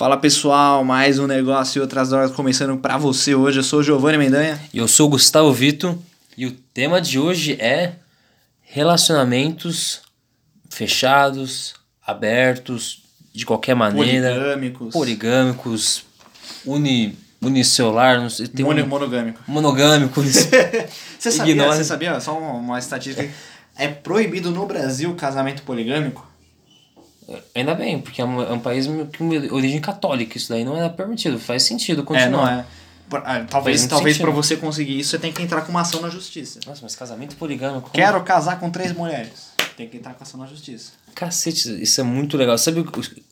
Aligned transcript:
Fala 0.00 0.16
pessoal, 0.16 0.82
mais 0.82 1.18
um 1.18 1.26
negócio 1.26 1.78
e 1.78 1.82
outras 1.82 2.10
horas 2.10 2.30
começando 2.30 2.74
pra 2.78 2.96
você 2.96 3.34
hoje. 3.34 3.58
Eu 3.58 3.62
sou 3.62 3.80
o 3.80 3.82
Giovanni 3.82 4.16
Mendanha. 4.16 4.58
E 4.72 4.78
eu 4.78 4.88
sou 4.88 5.08
o 5.08 5.10
Gustavo 5.10 5.52
Vito 5.52 6.02
e 6.38 6.46
o 6.46 6.52
tema 6.52 7.02
de 7.02 7.18
hoje 7.18 7.60
é 7.60 7.96
relacionamentos 8.62 10.00
fechados, 10.70 11.74
abertos, 12.02 13.02
de 13.34 13.44
qualquer 13.44 13.74
maneira. 13.74 14.30
Poligâmicos. 14.30 14.92
Poligâmicos, 14.94 16.04
uni, 16.64 17.14
unicelular, 17.42 18.22
não 18.22 18.30
sei, 18.30 18.48
tem 18.48 18.64
Mono, 18.64 18.82
um, 18.82 18.86
monogâmico. 18.86 19.42
monogâmicos. 19.46 20.48
Você 21.20 21.30
sabia, 21.30 21.66
você 21.66 21.84
sabia? 21.84 22.18
Só 22.20 22.38
uma, 22.38 22.52
uma 22.52 22.78
estatística. 22.78 23.28
É 23.76 23.86
proibido 23.86 24.50
no 24.50 24.64
Brasil 24.64 25.14
casamento 25.14 25.62
poligâmico? 25.62 26.29
Ainda 27.54 27.74
bem, 27.74 28.00
porque 28.00 28.20
é 28.20 28.24
um, 28.24 28.42
é 28.42 28.52
um 28.52 28.58
país 28.58 28.86
com 28.86 29.28
origem 29.54 29.80
católica, 29.80 30.36
isso 30.36 30.48
daí 30.48 30.64
não 30.64 30.80
é 30.82 30.88
permitido, 30.88 31.38
faz 31.38 31.62
sentido 31.62 32.02
É, 32.02 32.04
continuar. 32.04 32.30
não 32.30 32.48
é. 32.48 32.64
Ah, 33.24 33.44
talvez 33.48 33.84
talvez 33.86 34.18
para 34.18 34.30
você 34.30 34.56
conseguir 34.56 34.98
isso, 35.00 35.10
você 35.10 35.18
tem 35.18 35.32
que 35.32 35.42
entrar 35.42 35.62
com 35.62 35.70
uma 35.70 35.80
ação 35.80 36.00
na 36.00 36.08
justiça. 36.08 36.60
Nossa, 36.66 36.80
mas 36.82 36.94
casamento 36.94 37.34
poligâmico. 37.36 37.82
como- 37.82 37.92
Quero 37.92 38.22
casar 38.22 38.60
com 38.60 38.70
três 38.70 38.92
mulheres. 38.92 39.50
Tem 39.76 39.88
que 39.88 39.96
entrar 39.96 40.14
com 40.14 40.22
ação 40.22 40.38
na 40.38 40.46
justiça. 40.46 40.92
Cacete, 41.14 41.82
isso 41.82 42.00
é 42.00 42.04
muito 42.04 42.36
legal. 42.36 42.56
Sabe 42.56 42.84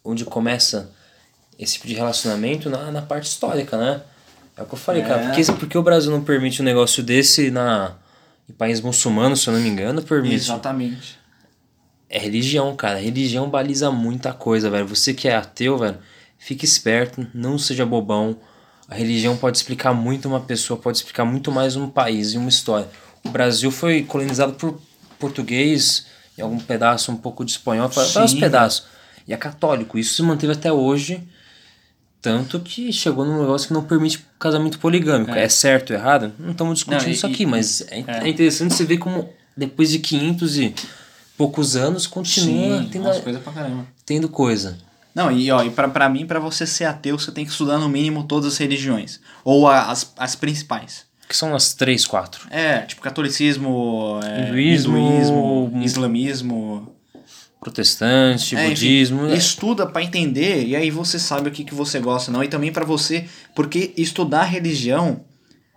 onde 0.05 0.25
começa 0.25 0.91
esse 1.59 1.75
tipo 1.75 1.87
de 1.87 1.95
relacionamento? 1.95 2.69
Na, 2.69 2.91
na 2.91 3.03
parte 3.03 3.27
histórica, 3.29 3.77
né? 3.77 4.01
É 4.57 4.63
o 4.63 4.67
que 4.67 4.75
eu 4.75 4.79
falei, 4.79 5.03
É. 5.03 5.05
cara. 5.07 5.27
Por 5.29 5.35
que, 5.37 5.53
por 5.53 5.69
que 5.69 5.79
o 5.79 5.83
Brasil 5.83 6.11
não 6.11 6.23
permite 6.25 6.61
um 6.61 6.65
negócio 6.65 7.01
desse 7.03 7.49
na, 7.51 7.93
em 8.49 8.53
país 8.53 8.81
muçulmano, 8.81 9.37
se 9.37 9.47
eu 9.49 9.55
não 9.55 9.61
me 9.61 9.69
engano? 9.69 10.03
Permite. 10.03 10.35
Exatamente. 10.35 11.17
É 12.11 12.19
religião, 12.19 12.75
cara. 12.75 12.99
Religião 12.99 13.49
baliza 13.51 13.91
muita 13.91 14.33
coisa, 14.33 14.71
velho. 14.71 14.87
Você 14.87 15.13
que 15.13 15.29
é 15.29 15.37
ateu, 15.37 15.77
velho, 15.77 15.99
fique 16.39 16.65
esperto, 16.65 17.27
não 17.35 17.59
seja 17.59 17.85
bobão. 17.85 18.39
A 18.89 18.95
religião 18.95 19.37
pode 19.37 19.59
explicar 19.59 19.93
muito 19.93 20.27
uma 20.29 20.41
pessoa, 20.41 20.79
pode 20.81 20.97
explicar 20.99 21.25
muito 21.25 21.53
mais 21.53 21.77
um 21.77 21.89
país 21.89 22.33
e 22.33 22.39
uma 22.39 22.49
história. 22.49 22.89
O 23.23 23.29
Brasil 23.29 23.71
foi 23.71 24.03
colonizado 24.03 24.55
por 24.55 24.81
português, 25.19 26.07
e 26.39 26.41
algum 26.41 26.59
pedaço 26.59 27.11
um 27.11 27.17
pouco 27.17 27.45
de 27.45 27.51
espanhol, 27.51 27.89
vários 27.89 28.35
pedaços. 28.35 28.87
E 29.27 29.33
é 29.35 29.37
católico. 29.37 29.99
Isso 29.99 30.15
se 30.15 30.23
manteve 30.23 30.53
até 30.53 30.73
hoje. 30.73 31.21
Tanto 32.23 32.59
que 32.61 32.93
chegou 32.93 33.25
num 33.25 33.41
negócio 33.41 33.69
que 33.69 33.75
não 33.75 33.85
permite 33.85 34.25
casamento 34.39 34.79
poligâmico. 34.79 35.33
É, 35.33 35.49
certo 35.49 35.91
ou 35.91 35.97
errado? 35.97 36.33
Não 36.39 36.53
estamos 36.53 36.75
discutindo 36.79 37.03
Não, 37.03 37.09
e- 37.09 37.13
isso 37.13 37.27
aqui, 37.27 37.45
mas 37.45 37.83
é, 37.83 38.01
é. 38.01 38.05
é 38.25 38.29
interessante 38.29 38.75
você 38.75 38.85
ver 38.85 38.99
como 38.99 39.29
depois 39.57 39.91
de 39.91 39.99
500 39.99 40.57
e 40.59 40.75
poucos 41.39 41.75
anos 41.77 42.07
continua 42.07 42.83
Sim, 42.83 42.89
tendo, 42.93 43.05
umas 43.07 43.19
coisas 43.21 43.43
pra 43.43 43.53
caramba. 43.53 43.87
tendo 44.05 44.29
coisa. 44.29 44.77
Não, 45.15 45.33
e 45.33 45.51
ó, 45.51 45.63
e 45.63 45.71
pra, 45.71 45.89
pra 45.89 46.09
mim, 46.09 46.27
pra 46.27 46.39
você 46.39 46.67
ser 46.67 46.85
ateu, 46.85 47.19
você 47.19 47.33
tem 47.33 47.45
que 47.45 47.51
estudar 47.51 47.79
no 47.79 47.89
mínimo 47.89 48.25
todas 48.25 48.53
as 48.53 48.59
religiões. 48.59 49.19
Ou 49.45 49.67
a- 49.67 49.91
as, 49.91 50.13
as 50.19 50.35
principais. 50.37 51.07
Que 51.29 51.37
são 51.37 51.55
as 51.55 51.75
três, 51.75 52.05
quatro. 52.07 52.47
É, 52.51 52.81
tipo 52.81 53.01
catolicismo, 53.03 54.21
é, 54.23 54.49
Hinduísmo, 54.49 54.97
hinduísmo, 54.99 55.73
islamismo. 55.83 56.95
Protestante, 57.61 58.55
É, 58.57 58.61
enfim, 58.67 58.69
budismo. 58.71 59.27
é. 59.27 59.35
estuda 59.37 59.85
pra 59.87 60.03
entender 60.03 60.65
e 60.65 60.77
aí 60.77 60.91
você 60.91 61.19
sabe 61.19 61.49
o 61.49 61.53
que, 61.53 61.65
que 61.65 61.75
você 61.75 61.99
gosta, 61.99 62.31
não. 62.31 62.43
E 62.45 62.49
também 62.49 62.73
pra 62.73 62.85
você, 62.85 63.27
porque 63.55 63.93
estudar 63.97 64.45
religião 64.45 65.21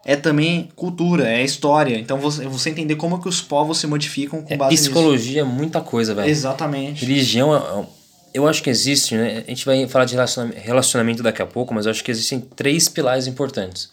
é 0.05 0.16
também 0.16 0.69
cultura, 0.75 1.30
é 1.30 1.44
história. 1.44 1.97
Então 1.99 2.17
você, 2.19 2.45
você 2.47 2.69
entender 2.69 2.95
como 2.95 3.21
que 3.21 3.27
os 3.30 3.41
povos 3.41 3.77
se 3.77 3.88
modificam 3.88 4.41
com 4.41 4.53
É 4.53 4.58
base 4.58 4.71
nisso. 4.71 4.83
psicologia, 4.85 5.45
muita 5.45 5.81
coisa, 5.81 6.13
velho. 6.16 6.30
Exatamente. 6.30 7.05
Religião, 7.05 7.55
é- 7.55 7.81
é- 7.81 7.85
eu 8.33 8.47
acho 8.47 8.63
que 8.63 8.69
existe, 8.69 9.16
né? 9.16 9.43
A 9.45 9.49
gente 9.49 9.66
vai 9.66 9.88
falar 9.88 10.05
de 10.05 10.13
relaciona- 10.13 10.53
relacionamento 10.55 11.21
daqui 11.21 11.41
a 11.41 11.45
pouco, 11.45 11.73
mas 11.73 11.85
eu 11.85 11.91
acho 11.91 12.03
que 12.03 12.09
existem 12.11 12.39
três 12.39 12.88
pilares 12.89 13.27
importantes 13.27 13.91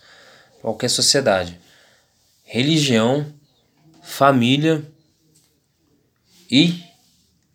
para 0.55 0.63
qualquer 0.63 0.89
sociedade: 0.89 1.59
religião, 2.45 3.27
família 4.03 4.83
e 6.51 6.81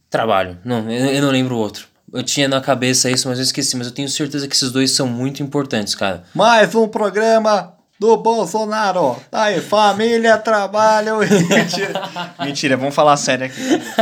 trabalho. 0.09 0.57
Não, 0.63 0.89
eu, 0.91 1.05
eu 1.07 1.22
não 1.22 1.31
lembro 1.31 1.55
o 1.55 1.57
outro. 1.59 1.88
Eu 2.11 2.22
tinha 2.22 2.47
na 2.47 2.61
cabeça 2.61 3.09
isso, 3.09 3.28
mas 3.28 3.39
eu 3.39 3.44
esqueci. 3.44 3.75
Mas 3.75 3.88
eu 3.88 3.94
tenho 3.94 4.07
certeza 4.07 4.47
que 4.47 4.55
esses 4.55 4.72
dois 4.72 4.91
são 4.91 5.07
muito 5.07 5.41
importantes, 5.41 5.95
cara. 5.95 6.23
Mais 6.35 6.75
um 6.75 6.88
programa 6.88 7.72
do 8.03 8.18
Bolsonaro. 8.18 9.16
Tá 9.31 9.44
Aí, 9.44 9.62
família, 9.62 10.38
trabalho. 10.38 11.19
Mentira. 11.47 12.02
Mentira, 12.40 12.75
vamos 12.75 12.94
falar 12.94 13.16
sério 13.16 13.46
aqui. 13.46 13.62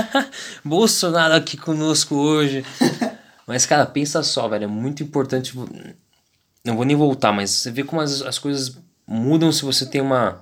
Bolsonaro 0.66 1.36
aqui 1.36 1.56
conosco 1.56 2.16
hoje. 2.16 2.66
Mas, 3.46 3.66
cara, 3.68 3.86
pensa 3.86 4.24
só, 4.24 4.48
velho. 4.48 4.64
É 4.64 4.68
muito 4.68 5.04
importante. 5.04 5.54
Não 6.66 6.76
vou 6.76 6.84
nem 6.86 6.96
voltar, 6.96 7.32
mas 7.32 7.52
você 7.52 7.70
vê 7.70 7.84
como 7.84 8.02
as, 8.02 8.24
as 8.24 8.40
coisas 8.40 8.76
mudam 9.08 9.52
se 9.52 9.64
você 9.64 9.86
tem 9.86 10.02
uma, 10.02 10.42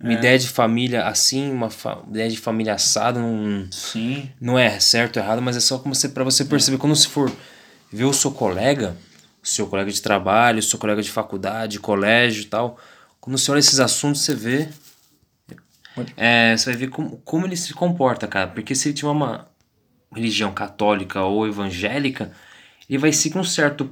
uma 0.00 0.12
ideia 0.12 0.36
de 0.38 0.48
família 0.48 1.04
assim, 1.06 1.50
uma 1.52 1.70
fa- 1.70 1.98
ideia 2.08 2.28
de 2.28 2.36
família 2.36 2.74
assada. 2.74 3.20
Não, 3.20 3.68
Sim. 3.70 4.28
não 4.40 4.58
é 4.58 4.80
certo 4.80 5.18
ou 5.18 5.22
errado, 5.22 5.40
mas 5.40 5.56
é 5.56 5.60
só 5.60 5.78
como 5.78 5.94
você, 5.94 6.08
pra 6.08 6.24
você 6.24 6.44
perceber. 6.44 6.78
Quando 6.78 6.96
você 6.96 7.08
for 7.08 7.30
ver 7.92 8.04
o 8.04 8.12
seu 8.12 8.32
colega, 8.32 8.96
o 9.42 9.46
seu 9.48 9.66
colega 9.68 9.90
de 9.92 10.02
trabalho, 10.02 10.58
o 10.58 10.62
seu 10.62 10.76
colega 10.78 11.00
de 11.02 11.10
faculdade, 11.10 11.78
colégio 11.78 12.42
e 12.42 12.46
tal. 12.46 12.78
Quando 13.26 13.38
você 13.38 13.50
olha 13.50 13.58
esses 13.58 13.80
assuntos, 13.80 14.22
você 14.22 14.36
vê. 14.36 14.68
É, 16.16 16.56
você 16.56 16.66
vai 16.66 16.76
ver 16.76 16.90
como, 16.90 17.16
como 17.24 17.44
ele 17.44 17.56
se 17.56 17.74
comporta, 17.74 18.24
cara. 18.28 18.46
Porque 18.46 18.72
se 18.72 18.86
ele 18.86 18.94
tiver 18.94 19.10
uma 19.10 19.48
religião 20.14 20.52
católica 20.52 21.20
ou 21.22 21.44
evangélica, 21.44 22.30
ele 22.88 22.98
vai 22.98 23.12
seguir 23.12 23.36
um 23.36 23.42
certo 23.42 23.90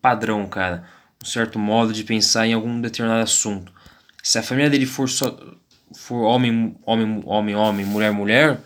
padrão, 0.00 0.44
cara. 0.48 0.82
Um 1.22 1.24
certo 1.24 1.60
modo 1.60 1.92
de 1.92 2.02
pensar 2.02 2.44
em 2.44 2.54
algum 2.54 2.80
determinado 2.80 3.22
assunto. 3.22 3.72
Se 4.20 4.36
a 4.36 4.42
família 4.42 4.68
dele 4.68 4.84
for 4.84 5.08
só 5.08 5.38
for 5.94 6.24
homem, 6.24 6.74
homem, 6.84 7.22
homem, 7.24 7.54
homem, 7.54 7.86
mulher, 7.86 8.10
mulher, 8.10 8.60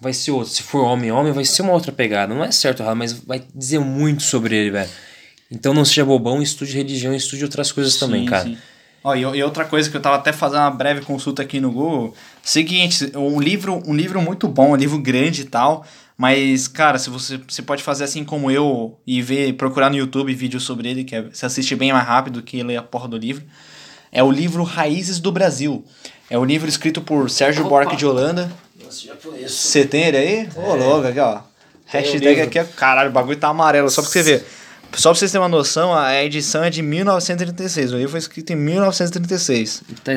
vai 0.00 0.12
ser 0.12 0.32
outro. 0.32 0.52
Se 0.52 0.64
for 0.64 0.82
homem, 0.82 1.12
homem, 1.12 1.32
vai 1.32 1.44
ser 1.44 1.62
uma 1.62 1.74
outra 1.74 1.92
pegada. 1.92 2.34
Não 2.34 2.42
é 2.42 2.50
certo 2.50 2.80
ou 2.80 2.86
errado, 2.86 2.96
mas 2.96 3.12
vai 3.12 3.40
dizer 3.54 3.78
muito 3.78 4.24
sobre 4.24 4.56
ele, 4.56 4.72
velho. 4.72 4.90
Então 5.48 5.72
não 5.72 5.84
seja 5.84 6.04
bobão, 6.04 6.42
estude 6.42 6.72
religião, 6.72 7.14
estude 7.14 7.44
outras 7.44 7.70
coisas 7.70 7.96
também, 7.96 8.24
Sim, 8.24 8.30
cara. 8.30 8.42
sim. 8.42 8.58
Ó, 9.04 9.14
e, 9.14 9.20
e 9.20 9.42
outra 9.42 9.66
coisa 9.66 9.90
que 9.90 9.96
eu 9.96 10.00
tava 10.00 10.16
até 10.16 10.32
fazendo 10.32 10.60
uma 10.60 10.70
breve 10.70 11.02
consulta 11.02 11.42
aqui 11.42 11.60
no 11.60 11.70
Google. 11.70 12.14
Seguinte, 12.42 13.12
um 13.14 13.38
livro, 13.38 13.82
um 13.86 13.94
livro 13.94 14.20
muito 14.22 14.48
bom, 14.48 14.70
um 14.70 14.76
livro 14.76 14.98
grande 14.98 15.42
e 15.42 15.44
tal. 15.44 15.84
Mas, 16.16 16.66
cara, 16.66 16.98
se 16.98 17.10
você, 17.10 17.38
você 17.46 17.60
pode 17.60 17.82
fazer 17.82 18.04
assim 18.04 18.24
como 18.24 18.50
eu 18.50 18.98
e 19.06 19.20
ver, 19.20 19.52
procurar 19.54 19.90
no 19.90 19.96
YouTube 19.96 20.32
vídeos 20.32 20.62
sobre 20.62 20.88
ele, 20.88 21.04
que 21.04 21.14
é, 21.14 21.22
você 21.22 21.44
assiste 21.44 21.76
bem 21.76 21.92
mais 21.92 22.06
rápido 22.06 22.42
que 22.42 22.62
ler 22.62 22.76
a 22.76 22.82
porra 22.82 23.06
do 23.06 23.18
livro. 23.18 23.44
É 24.10 24.22
o 24.22 24.30
livro 24.30 24.62
Raízes 24.62 25.18
do 25.18 25.30
Brasil. 25.30 25.84
É 26.30 26.38
um 26.38 26.44
livro 26.44 26.68
escrito 26.68 27.02
por 27.02 27.28
Sérgio 27.28 27.62
Opa. 27.62 27.70
Buarque 27.70 27.96
de 27.96 28.06
Holanda. 28.06 28.50
Nossa, 28.82 29.06
já 29.06 29.14
conheço. 29.16 29.54
Você 29.54 29.84
tem 29.84 30.04
ele 30.04 30.16
aí? 30.16 30.48
Ô, 30.56 30.76
louco, 30.76 31.08
aqui, 31.08 31.18
ó. 31.18 31.40
Hashtag 31.86 32.26
livro. 32.26 32.44
aqui 32.44 32.58
é. 32.58 32.64
Caralho, 32.64 33.10
o 33.10 33.12
bagulho 33.12 33.36
tá 33.36 33.48
amarelo, 33.48 33.90
só 33.90 34.00
pra 34.00 34.10
você 34.10 34.22
ver. 34.22 34.46
Só 34.96 35.10
pra 35.10 35.18
vocês 35.18 35.30
terem 35.32 35.42
uma 35.42 35.48
noção, 35.48 35.92
a 35.94 36.22
edição 36.24 36.62
é 36.62 36.70
de 36.70 36.80
1936. 36.82 37.92
O 37.92 37.96
livro 37.96 38.10
foi 38.10 38.20
escrito 38.20 38.52
em 38.52 38.56
1936. 38.56 39.82
Tá- 40.02 40.12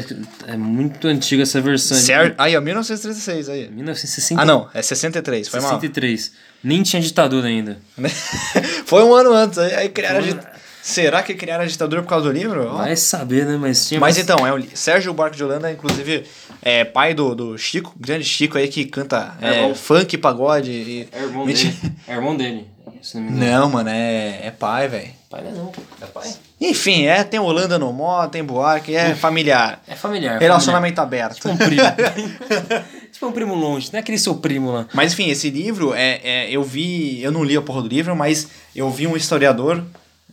é 0.47 0.55
muito 0.57 1.07
antiga 1.07 1.43
essa 1.43 1.59
versão. 1.61 1.97
Aí, 2.37 2.55
ó, 2.55 2.61
1936, 2.61 3.49
aí. 3.49 3.69
1960. 3.69 4.41
Ah, 4.41 4.45
não, 4.45 4.69
é 4.73 4.81
63, 4.81 5.47
foi 5.47 5.59
mal. 5.59 5.69
63. 5.71 6.31
Nem 6.63 6.83
tinha 6.83 7.01
ditadura 7.01 7.47
ainda. 7.47 7.79
foi 8.85 9.03
um 9.03 9.13
ano 9.13 9.33
antes, 9.33 9.57
aí, 9.57 9.89
criaram 9.89 10.19
a 10.19 10.23
Foi 10.23 10.33
dit- 10.33 10.47
Será 10.81 11.21
que 11.21 11.33
criaram 11.33 11.65
a 11.65 11.67
ditadura 11.67 12.01
por 12.01 12.07
causa 12.07 12.27
do 12.27 12.31
livro? 12.31 12.69
Vai 12.77 12.95
saber, 12.95 13.45
né? 13.45 13.57
Mas 13.57 13.89
tinha. 13.89 13.99
Mas 13.99 14.17
então, 14.17 14.47
é 14.47 14.53
o 14.53 14.63
Sérgio 14.73 15.13
Buarque 15.13 15.35
de 15.35 15.43
Holanda, 15.43 15.69
inclusive, 15.69 16.23
é 16.61 16.85
pai 16.85 17.13
do, 17.13 17.35
do 17.35 17.57
Chico, 17.57 17.93
grande 17.99 18.23
Chico 18.23 18.57
aí 18.57 18.69
que 18.69 18.85
canta 18.85 19.35
É, 19.41 19.65
é, 19.69 19.75
funk, 19.75 20.17
pagode 20.17 20.71
e... 20.71 21.09
É 21.11 21.23
irmão 21.23 21.45
dele. 21.45 21.77
É 22.07 22.13
irmão 22.13 22.37
dele. 22.37 22.67
Se 23.07 23.15
não 23.15 23.23
me 23.23 23.31
engano. 23.31 23.61
Não, 23.61 23.69
mano, 23.69 23.89
é, 23.89 24.47
é 24.47 24.51
pai, 24.51 24.89
velho. 24.89 25.13
Pai 25.29 25.41
não 25.41 25.49
é 25.49 25.53
não. 25.53 25.71
É 26.01 26.05
pai? 26.07 26.35
Enfim, 26.59 27.05
é, 27.05 27.23
tem 27.23 27.39
Holanda 27.39 27.79
no 27.79 27.93
mó, 27.93 28.27
tem 28.27 28.43
Buarque, 28.43 28.93
é 28.93 29.15
familiar. 29.15 29.81
É 29.87 29.95
familiar. 29.95 30.37
Relacionamento 30.37 30.99
aberto. 30.99 31.41
familiar. 31.41 31.95
Tipo 31.95 32.09
um 32.09 32.17
primo. 32.17 32.83
tipo 33.09 33.27
um 33.27 33.31
primo 33.31 33.55
longe. 33.55 33.89
Não 33.93 33.97
é 33.97 34.01
aquele 34.01 34.17
seu 34.17 34.35
primo 34.35 34.71
lá. 34.71 34.87
Mas 34.93 35.13
enfim, 35.13 35.29
esse 35.29 35.49
livro, 35.49 35.93
é, 35.93 36.19
é, 36.21 36.51
eu 36.51 36.61
vi, 36.61 37.23
eu 37.23 37.31
não 37.31 37.45
li 37.45 37.55
a 37.55 37.61
porra 37.61 37.81
do 37.81 37.87
livro, 37.87 38.13
mas 38.13 38.49
eu 38.75 38.89
vi 38.91 39.07
um 39.07 39.15
historiador, 39.15 39.81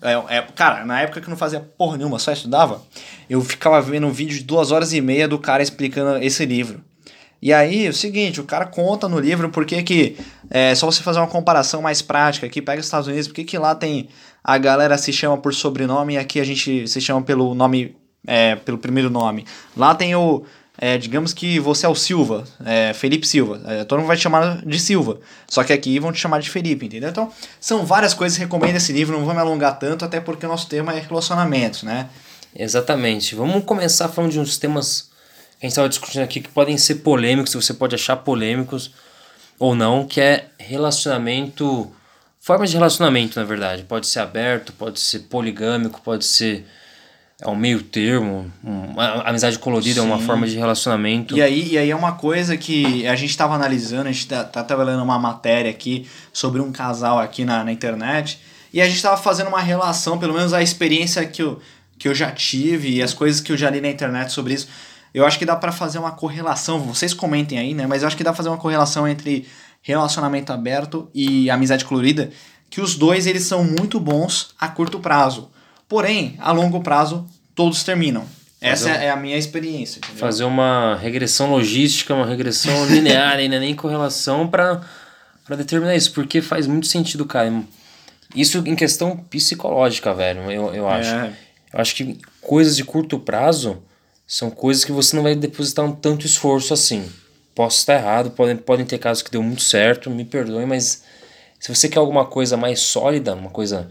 é, 0.03 0.39
é, 0.39 0.43
cara, 0.57 0.85
na 0.85 1.01
época 1.01 1.21
que 1.21 1.29
eu 1.29 1.31
não 1.31 1.37
fazia 1.37 1.61
porra 1.61 1.97
nenhuma, 1.97 2.19
só 2.19 2.33
estudava, 2.33 2.83
eu 3.31 3.41
ficava 3.41 3.81
vendo 3.81 4.09
um 4.09 4.13
vídeo 4.13 4.37
de 4.37 4.43
duas 4.43 4.73
horas 4.73 4.93
e 4.93 5.01
meia 5.01 5.29
do 5.29 5.39
cara 5.39 5.63
explicando 5.63 6.21
esse 6.25 6.45
livro. 6.45 6.83
E 7.45 7.53
aí, 7.53 7.85
é 7.85 7.91
o 7.91 7.93
seguinte, 7.93 8.41
o 8.41 8.45
cara 8.45 8.65
conta 8.65 9.07
no 9.07 9.21
livro 9.21 9.51
porque 9.51 9.83
que, 9.83 10.17
é 10.49 10.75
só 10.75 10.87
você 10.87 11.03
fazer 11.03 11.19
uma 11.19 11.27
comparação 11.27 11.83
mais 11.83 12.01
prática 12.01 12.47
aqui, 12.47 12.63
pega 12.63 12.81
os 12.81 12.87
Estados 12.87 13.07
Unidos, 13.07 13.29
porque 13.29 13.45
que 13.45 13.59
lá 13.59 13.75
tem, 13.75 14.09
a 14.43 14.57
galera 14.57 14.97
se 14.97 15.13
chama 15.13 15.37
por 15.37 15.53
sobrenome 15.53 16.15
e 16.15 16.17
aqui 16.17 16.41
a 16.41 16.45
gente 16.45 16.89
se 16.89 17.01
chama 17.03 17.21
pelo 17.21 17.55
nome, 17.55 17.95
é, 18.27 18.57
pelo 18.57 18.79
primeiro 18.79 19.11
nome. 19.11 19.45
Lá 19.77 19.95
tem 19.95 20.15
o, 20.15 20.43
é, 20.79 20.97
digamos 20.97 21.35
que 21.35 21.61
você 21.61 21.85
é 21.85 21.89
o 21.91 21.95
Silva, 21.95 22.45
é, 22.65 22.95
Felipe 22.95 23.29
Silva. 23.29 23.61
É, 23.67 23.85
todo 23.85 23.99
mundo 23.99 24.09
vai 24.09 24.17
te 24.17 24.23
chamar 24.23 24.65
de 24.65 24.81
Silva. 24.81 25.21
Só 25.47 25.63
que 25.63 25.75
aqui 25.75 25.99
vão 25.99 26.13
te 26.13 26.21
chamar 26.21 26.41
de 26.41 26.49
Felipe, 26.49 26.87
entendeu? 26.87 27.11
Então, 27.11 27.31
são 27.61 27.85
várias 27.85 28.15
coisas 28.15 28.39
que 28.39 28.45
recomendo 28.45 28.77
esse 28.77 28.91
livro, 28.91 29.19
não 29.19 29.25
vou 29.27 29.35
me 29.35 29.41
alongar 29.41 29.79
tanto, 29.79 30.03
até 30.03 30.19
porque 30.19 30.47
o 30.47 30.49
nosso 30.49 30.67
tema 30.67 30.95
é 30.95 30.99
relacionamentos, 30.99 31.83
né? 31.83 32.09
Exatamente. 32.57 33.35
Vamos 33.35 33.63
começar 33.67 34.09
falando 34.09 34.33
de 34.33 34.41
uns 34.41 34.57
temas 34.57 35.13
a 35.65 35.67
gente 35.67 35.73
estava 35.73 35.89
discutindo 35.89 36.23
aqui 36.23 36.41
que 36.41 36.49
podem 36.51 36.77
ser 36.77 36.97
polêmicos, 36.97 37.55
você 37.55 37.73
pode 37.73 37.95
achar 37.95 38.17
polêmicos 38.17 38.91
ou 39.59 39.75
não, 39.75 40.07
que 40.07 40.21
é 40.21 40.49
relacionamento. 40.59 41.91
Formas 42.39 42.71
de 42.71 42.77
relacionamento, 42.77 43.41
na 43.41 43.47
verdade. 43.47 43.83
Pode 43.85 44.07
ser 44.07 44.21
aberto, 44.21 44.75
pode 44.75 45.01
ser 45.01 45.21
poligâmico, 45.21 46.03
pode 46.03 46.27
ser 46.27 46.67
é 47.41 47.49
um 47.49 47.57
meio 47.57 47.83
termo, 47.83 48.51
um, 48.63 49.01
a 49.01 49.29
amizade 49.31 49.59
colorida 49.59 50.01
Sim. 50.01 50.07
é 50.07 50.13
uma 50.13 50.19
forma 50.19 50.47
de 50.47 50.57
relacionamento. 50.57 51.37
E 51.37 51.43
aí, 51.43 51.73
e 51.73 51.79
aí 51.79 51.91
é 51.91 51.97
uma 51.97 52.13
coisa 52.13 52.57
que 52.57 53.07
a 53.07 53.17
gente 53.17 53.31
estava 53.31 53.55
analisando, 53.55 54.09
a 54.09 54.13
gente 54.13 54.29
tá, 54.29 54.45
tá 54.45 54.63
trabalhando 54.63 55.03
uma 55.03 55.19
matéria 55.19 55.71
aqui 55.71 56.07
sobre 56.33 56.61
um 56.61 56.71
casal 56.71 57.19
aqui 57.19 57.45
na, 57.45 57.65
na 57.65 57.73
internet, 57.73 58.39
e 58.73 58.81
a 58.81 58.85
gente 58.85 58.97
estava 58.97 59.17
fazendo 59.17 59.49
uma 59.49 59.61
relação, 59.61 60.19
pelo 60.19 60.35
menos 60.35 60.53
a 60.53 60.63
experiência 60.63 61.25
que 61.27 61.43
eu, 61.43 61.61
que 61.99 62.07
eu 62.07 62.15
já 62.15 62.31
tive 62.31 62.97
e 62.97 63.03
as 63.03 63.13
coisas 63.13 63.41
que 63.41 63.51
eu 63.51 63.57
já 63.57 63.69
li 63.69 63.81
na 63.81 63.89
internet 63.89 64.31
sobre 64.31 64.55
isso. 64.55 64.69
Eu 65.15 65.25
acho 65.25 65.39
que 65.39 65.47
dá 65.47 65.55
para 65.55 65.71
fazer 65.71 65.99
uma 65.99 66.11
correlação, 66.11 66.81
vocês 66.81 67.15
comentem 67.15 67.57
aí, 67.57 67.73
né? 67.73 67.87
Mas 67.87 68.03
eu 68.03 68.09
acho 68.09 68.17
que 68.17 68.25
dá 68.25 68.31
pra 68.31 68.37
fazer 68.37 68.49
uma 68.49 68.59
correlação 68.59 69.07
entre 69.07 69.47
relacionamento 69.81 70.53
aberto 70.53 71.09
e 71.15 71.49
amizade 71.49 71.85
colorida, 71.85 72.31
que 72.69 72.81
os 72.81 72.97
dois 72.97 73.27
eles 73.27 73.45
são 73.45 73.63
muito 73.63 74.01
bons 74.01 74.55
a 74.59 74.67
curto 74.67 74.99
prazo. 74.99 75.51
Porém, 75.89 76.35
a 76.41 76.51
longo 76.51 76.81
prazo, 76.81 77.25
todos 77.55 77.85
terminam. 77.85 78.25
Essa 78.61 78.91
é 78.91 79.11
a 79.11 79.17
minha 79.17 79.37
experiência. 79.37 79.99
Entendeu? 79.99 80.17
Fazer 80.17 80.45
uma 80.45 80.97
regressão 80.97 81.51
logística, 81.51 82.15
uma 82.15 82.27
regressão 82.27 82.87
linear, 82.87 83.37
ainda 83.39 83.61
nem 83.61 83.75
correlação 83.75 84.49
para 84.49 84.81
determinar 85.51 85.95
isso, 85.95 86.13
porque 86.13 86.41
faz 86.41 86.67
muito 86.67 86.87
sentido, 86.87 87.27
cara. 87.27 87.63
Isso 88.35 88.65
em 88.67 88.75
questão 88.75 89.17
psicológica, 89.17 90.13
velho, 90.13 90.51
eu, 90.51 90.75
eu 90.75 90.89
acho. 90.89 91.11
É. 91.11 91.33
Eu 91.73 91.81
acho 91.81 91.95
que 91.95 92.19
coisas 92.41 92.75
de 92.75 92.85
curto 92.85 93.19
prazo 93.19 93.83
são 94.27 94.51
coisas 94.51 94.85
que 94.85 94.93
você 94.93 95.15
não 95.15 95.23
vai 95.23 95.35
depositar 95.35 95.85
um 95.85 95.93
tanto 95.93 96.27
esforço 96.27 96.73
assim. 96.73 97.09
Posso 97.55 97.79
estar 97.79 97.95
errado, 97.95 98.31
podem, 98.31 98.57
podem 98.57 98.87
ter 98.87 98.99
casos 98.99 99.23
que 99.23 99.31
deu 99.31 99.43
muito 99.43 99.63
certo, 99.63 100.11
me 100.11 100.25
perdoe, 100.25 100.67
mas 100.67 101.05
se 101.61 101.75
você 101.75 101.89
quer 101.89 101.99
alguma 101.99 102.25
coisa 102.25 102.57
mais 102.57 102.81
sólida, 102.81 103.35
uma 103.35 103.51
coisa 103.51 103.89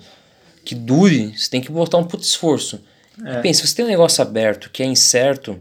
que 0.65 0.75
dure, 0.75 1.33
você 1.37 1.49
tem 1.49 1.61
que 1.61 1.71
botar 1.71 1.97
um 1.97 2.03
puto 2.03 2.23
esforço. 2.23 2.81
É. 3.25 3.41
Pensa, 3.41 3.61
se 3.61 3.67
você 3.67 3.75
tem 3.75 3.85
um 3.85 3.89
negócio 3.89 4.21
aberto 4.21 4.69
que 4.69 4.83
é 4.83 4.85
incerto, 4.85 5.59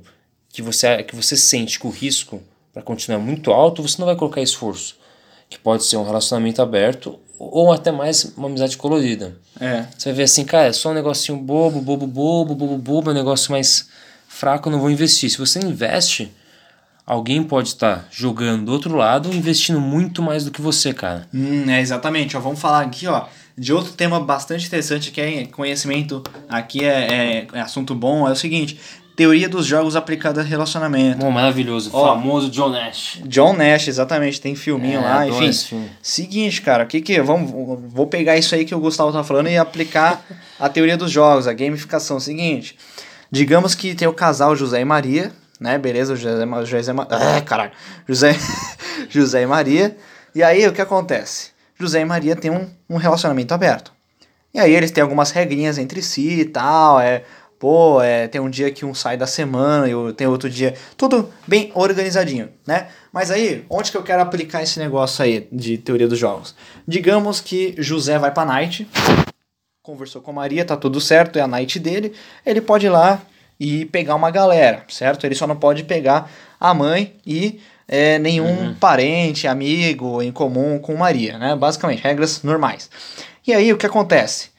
que 0.49 0.63
você, 0.63 1.03
que 1.03 1.15
você 1.15 1.37
sente 1.37 1.79
que 1.79 1.87
o 1.87 1.91
risco 1.91 2.43
para 2.73 2.83
continuar 2.83 3.19
é 3.19 3.23
muito 3.23 3.53
alto, 3.53 3.83
você 3.83 3.97
não 3.99 4.07
vai 4.07 4.17
colocar 4.17 4.41
esforço. 4.41 4.97
Que 5.49 5.59
pode 5.59 5.85
ser 5.85 5.97
um 5.97 6.05
relacionamento 6.05 6.63
aberto 6.63 7.19
ou 7.39 7.73
até 7.73 7.91
mais 7.91 8.25
uma 8.37 8.49
amizade 8.49 8.77
colorida. 8.77 9.37
É. 9.61 9.87
Você 9.97 10.09
vai 10.09 10.15
ver 10.15 10.23
assim, 10.25 10.45
cara, 10.45 10.69
é 10.69 10.73
só 10.73 10.91
um 10.91 10.95
negocinho 10.95 11.37
bobo, 11.39 11.81
bobo, 11.81 12.07
bobo, 12.07 12.55
bobo, 12.55 12.79
bobo, 12.79 13.11
é 13.11 13.13
um 13.13 13.17
negócio 13.17 13.51
mais 13.51 13.89
fraco, 14.33 14.69
eu 14.69 14.73
não 14.73 14.81
vou 14.81 14.91
investir. 14.91 15.31
Se 15.31 15.39
você 15.39 15.61
investe, 15.61 16.33
alguém 17.07 17.43
pode 17.43 17.69
estar 17.69 18.09
jogando 18.11 18.67
do 18.67 18.73
outro 18.73 18.97
lado 18.97 19.33
investindo 19.33 19.81
muito 19.81 20.23
mais 20.23 20.45
do 20.45 20.51
que 20.51 20.61
você, 20.61 20.93
cara. 20.93 21.29
Hum, 21.33 21.69
é 21.69 21.81
exatamente. 21.81 22.37
Ó, 22.37 22.41
vamos 22.41 22.61
falar 22.61 22.83
aqui, 22.83 23.07
ó 23.07 23.27
de 23.57 23.73
outro 23.73 23.93
tema 23.93 24.19
bastante 24.21 24.67
interessante 24.67 25.11
que 25.11 25.21
é 25.21 25.45
conhecimento 25.47 26.23
aqui 26.49 26.85
é, 26.85 26.89
é, 26.89 27.47
é 27.53 27.61
assunto 27.61 27.95
bom, 27.95 28.27
é 28.27 28.33
o 28.33 28.37
seguinte. 28.37 28.79
Teoria 29.15 29.47
dos 29.47 29.67
jogos 29.67 29.95
aplicada 29.95 30.41
a 30.41 30.45
relacionamento. 30.45 31.19
Bom, 31.19 31.31
maravilhoso. 31.31 31.91
O 31.91 32.03
famoso 32.03 32.49
John 32.49 32.71
Nash. 32.71 33.21
John 33.27 33.53
Nash, 33.53 33.89
exatamente. 33.89 34.41
Tem 34.41 34.55
filminho 34.55 35.01
é, 35.01 35.05
lá, 35.05 35.29
enfim. 35.29 35.51
Seguinte, 36.01 36.63
cara, 36.63 36.85
o 36.85 36.87
que 36.87 37.03
que... 37.03 37.21
Vamos, 37.21 37.53
vou 37.93 38.07
pegar 38.07 38.39
isso 38.39 38.55
aí 38.55 38.65
que 38.65 38.75
o 38.75 38.81
Gustavo 38.81 39.13
tá 39.13 39.23
falando 39.23 39.51
e 39.51 39.59
aplicar 39.59 40.25
a 40.59 40.67
teoria 40.67 40.97
dos 40.97 41.11
jogos, 41.11 41.47
a 41.47 41.53
gamificação. 41.53 42.19
Seguinte, 42.19 42.75
digamos 43.33 43.75
que 43.75 43.95
tem 43.95 44.07
o 44.07 44.13
casal 44.13 44.55
José 44.55 44.83
e 44.83 44.85
Maria, 44.85 45.33
né? 45.59 45.79
Beleza, 45.79 46.15
José, 46.15 46.47
José, 46.67 46.93
ah, 47.11 47.41
caralho. 47.41 47.73
José, 48.07 48.37
José 49.09 49.43
e 49.43 49.47
Maria. 49.47 49.97
E 50.35 50.43
aí, 50.43 50.69
o 50.69 50.73
que 50.73 50.83
acontece? 50.83 51.51
José 51.81 52.01
e 52.01 52.05
Maria 52.05 52.37
têm 52.37 52.51
um, 52.51 52.71
um 52.89 52.97
relacionamento 52.97 53.55
aberto. 53.55 53.93
E 54.55 54.61
aí 54.61 54.75
eles 54.75 54.91
têm 54.91 55.03
algumas 55.03 55.31
regrinhas 55.31 55.79
entre 55.79 56.03
si 56.03 56.41
e 56.41 56.45
tal, 56.45 57.01
é, 57.01 57.25
pô, 57.59 58.03
é, 58.03 58.29
tem 58.29 58.39
um 58.39 58.51
dia 58.51 58.71
que 58.71 58.85
um 58.85 58.93
sai 58.93 59.17
da 59.17 59.27
semana 59.27 59.89
e 59.89 60.13
tem 60.13 60.27
outro 60.27 60.51
dia, 60.51 60.75
tudo 60.95 61.31
bem 61.47 61.73
organizadinho, 61.75 62.51
né? 62.67 62.89
Mas 63.11 63.31
aí, 63.31 63.65
onde 63.71 63.91
que 63.91 63.97
eu 63.97 64.03
quero 64.03 64.21
aplicar 64.21 64.63
esse 64.63 64.79
negócio 64.79 65.25
aí 65.25 65.49
de 65.51 65.79
teoria 65.79 66.07
dos 66.07 66.19
jogos? 66.19 66.55
Digamos 66.87 67.41
que 67.41 67.75
José 67.79 68.19
vai 68.19 68.31
pra 68.31 68.45
night, 68.45 68.87
conversou 69.83 70.23
com 70.23 70.33
Maria, 70.33 70.65
tá 70.65 70.77
tudo 70.77 71.01
certo, 71.01 71.41
é 71.41 71.43
a 71.43 71.49
night 71.49 71.81
dele, 71.81 72.15
ele 72.47 72.61
pode 72.61 72.87
ir 72.87 72.91
lá 72.91 73.21
e 73.59 73.85
pegar 73.87 74.15
uma 74.15 74.31
galera, 74.31 74.85
certo? 74.89 75.27
Ele 75.27 75.35
só 75.35 75.45
não 75.45 75.57
pode 75.57 75.83
pegar 75.83 76.31
a 76.61 76.73
mãe 76.73 77.17
e 77.27 77.61
é, 77.89 78.17
nenhum 78.17 78.67
uhum. 78.67 78.75
parente, 78.75 79.49
amigo 79.49 80.23
em 80.23 80.31
comum 80.31 80.79
com 80.79 80.95
Maria, 80.95 81.37
né? 81.37 81.57
Basicamente, 81.57 82.01
regras 82.01 82.45
normais. 82.45 82.89
E 83.45 83.53
aí 83.53 83.73
o 83.73 83.77
que 83.77 83.85
acontece? 83.85 84.51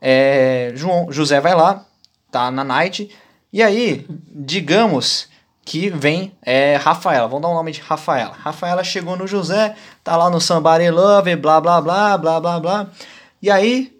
É, 0.00 0.72
João, 0.74 1.12
José 1.12 1.40
vai 1.40 1.54
lá, 1.54 1.86
tá 2.28 2.50
na 2.50 2.64
night, 2.64 3.08
e 3.52 3.62
aí, 3.62 4.04
digamos 4.08 5.28
que 5.64 5.90
vem 5.90 6.32
é, 6.44 6.74
Rafaela, 6.74 7.28
vamos 7.28 7.42
dar 7.42 7.48
o 7.48 7.52
um 7.52 7.54
nome 7.54 7.70
de 7.70 7.80
Rafaela. 7.80 8.32
Rafaela 8.32 8.82
chegou 8.82 9.16
no 9.16 9.28
José, 9.28 9.76
tá 10.02 10.16
lá 10.16 10.28
no 10.28 10.40
Somebody 10.40 10.90
Love, 10.90 11.36
blá 11.36 11.60
blá 11.60 11.80
blá, 11.80 12.18
blá 12.18 12.40
blá 12.40 12.58
blá. 12.58 12.90
E 13.40 13.48
aí, 13.48 13.91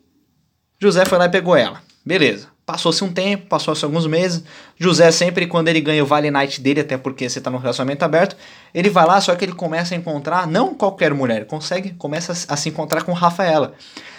José 0.83 1.05
foi 1.05 1.17
lá 1.17 1.27
e 1.27 1.29
pegou 1.29 1.55
ela. 1.55 1.81
Beleza. 2.05 2.49
Passou-se 2.67 3.05
um 3.05 3.13
tempo, 3.13 3.47
passou-se 3.47 3.85
alguns 3.85 4.05
meses. 4.05 4.43
José, 4.77 5.13
sempre 5.13 5.47
quando 5.47 5.69
ele 5.69 5.81
ganha 5.81 6.03
o 6.03 6.07
Vale 6.07 6.29
Night 6.29 6.61
dele, 6.61 6.81
até 6.81 6.99
porque 6.99 7.29
você 7.29 7.39
está 7.39 7.49
no 7.49 7.59
relacionamento 7.59 8.05
aberto, 8.05 8.37
ele 8.75 8.91
vai 8.91 9.07
lá, 9.07 9.21
só 9.21 9.33
que 9.37 9.45
ele 9.45 9.53
começa 9.53 9.95
a 9.95 9.97
encontrar, 9.97 10.45
não 10.45 10.75
qualquer 10.75 11.15
mulher, 11.15 11.47
consegue, 11.47 11.91
começa 11.91 12.33
a 12.33 12.57
se 12.57 12.69
encontrar 12.69 13.05
com 13.05 13.13
Rafaela. 13.13 13.75